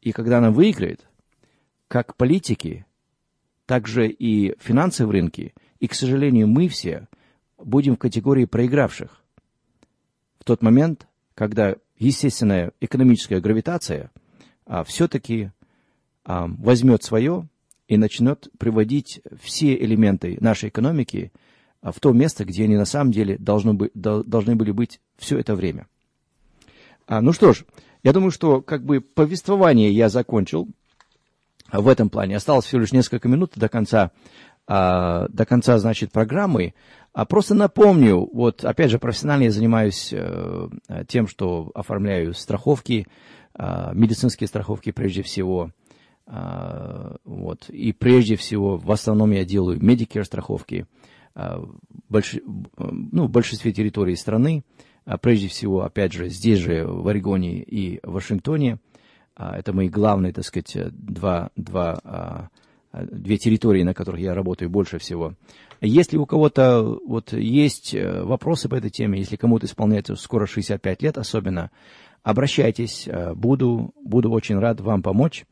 И 0.00 0.10
когда 0.10 0.38
она 0.38 0.50
выиграет, 0.50 1.06
как 1.86 2.16
политики, 2.16 2.86
так 3.66 3.86
же 3.86 4.08
и 4.08 4.58
финансовые 4.58 5.20
рынки, 5.20 5.54
и, 5.78 5.86
к 5.86 5.94
сожалению, 5.94 6.48
мы 6.48 6.68
все 6.68 7.08
будем 7.58 7.96
в 7.96 7.98
категории 7.98 8.44
проигравших. 8.44 9.22
В 10.38 10.44
тот 10.44 10.62
момент, 10.62 11.06
когда 11.34 11.76
естественная 11.98 12.72
экономическая 12.80 13.40
гравитация 13.40 14.10
а, 14.66 14.84
все-таки 14.84 15.50
а, 16.24 16.46
возьмет 16.48 17.02
свое 17.02 17.48
и 17.88 17.96
начнет 17.96 18.48
приводить 18.58 19.20
все 19.40 19.74
элементы 19.74 20.36
нашей 20.40 20.68
экономики 20.68 21.32
а, 21.80 21.92
в 21.92 22.00
то 22.00 22.12
место, 22.12 22.44
где 22.44 22.64
они 22.64 22.76
на 22.76 22.86
самом 22.86 23.12
деле 23.12 23.36
должны, 23.38 23.74
бы, 23.74 23.90
должны 23.94 24.56
были 24.56 24.70
быть 24.70 25.00
все 25.16 25.38
это 25.38 25.54
время. 25.54 25.86
А, 27.06 27.20
ну 27.20 27.32
что 27.32 27.52
ж, 27.52 27.64
я 28.02 28.12
думаю, 28.12 28.30
что 28.30 28.62
как 28.62 28.84
бы 28.84 29.00
повествование 29.00 29.90
я 29.90 30.08
закончил 30.08 30.68
в 31.72 31.88
этом 31.88 32.10
плане. 32.10 32.36
Осталось 32.36 32.66
всего 32.66 32.82
лишь 32.82 32.92
несколько 32.92 33.28
минут 33.28 33.52
до 33.56 33.68
конца, 33.68 34.12
а, 34.66 35.28
до 35.28 35.44
конца 35.44 35.78
значит, 35.78 36.12
программы. 36.12 36.74
А 37.14 37.26
просто 37.26 37.54
напомню, 37.54 38.28
вот 38.32 38.64
опять 38.64 38.90
же 38.90 38.98
профессионально 38.98 39.44
я 39.44 39.50
занимаюсь 39.52 40.12
э, 40.12 40.68
тем, 41.06 41.28
что 41.28 41.70
оформляю 41.72 42.34
страховки, 42.34 43.06
э, 43.56 43.90
медицинские 43.94 44.48
страховки 44.48 44.90
прежде 44.90 45.22
всего. 45.22 45.70
Э, 46.26 47.14
вот. 47.24 47.70
И 47.70 47.92
прежде 47.92 48.34
всего, 48.34 48.78
в 48.78 48.90
основном 48.90 49.30
я 49.30 49.44
делаю 49.44 49.78
Medicare 49.78 50.24
страховки 50.24 50.86
э, 51.36 51.64
больш, 52.08 52.34
ну, 52.76 53.26
в 53.26 53.30
большинстве 53.30 53.72
территорий 53.72 54.16
страны. 54.16 54.64
А 55.04 55.16
прежде 55.16 55.46
всего, 55.46 55.84
опять 55.84 56.12
же, 56.12 56.28
здесь 56.28 56.58
же, 56.58 56.84
в 56.84 57.06
Орегоне 57.06 57.62
и 57.62 58.00
Вашингтоне. 58.02 58.80
Э, 59.36 59.52
это 59.54 59.72
мои 59.72 59.88
главные, 59.88 60.32
так 60.32 60.44
сказать, 60.44 60.76
два, 60.90 61.50
два, 61.54 62.00
э, 62.02 62.48
две 63.02 63.38
территории, 63.38 63.82
на 63.82 63.94
которых 63.94 64.20
я 64.20 64.34
работаю 64.34 64.68
больше 64.70 64.98
всего. 64.98 65.34
Если 65.80 66.16
у 66.16 66.26
кого-то 66.26 67.00
вот 67.06 67.32
есть 67.32 67.94
э, 67.94 68.22
вопросы 68.22 68.68
по 68.68 68.76
этой 68.76 68.90
теме, 68.90 69.18
если 69.18 69.34
кому-то 69.36 69.66
исполняется 69.66 70.14
скоро 70.16 70.46
65 70.46 71.02
лет 71.02 71.18
особенно, 71.18 71.70
обращайтесь, 72.22 73.06
э, 73.06 73.34
буду, 73.34 73.92
буду 74.02 74.30
очень 74.30 74.58
рад 74.58 74.80
вам 74.80 75.02
помочь. 75.02 75.44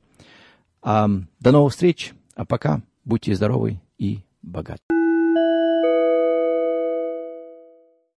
До 0.82 1.28
новых 1.40 1.72
встреч, 1.72 2.14
а 2.36 2.46
пока 2.46 2.82
будьте 3.06 3.36
здоровы 3.36 3.80
и 4.00 4.22
богаты. 4.42 4.93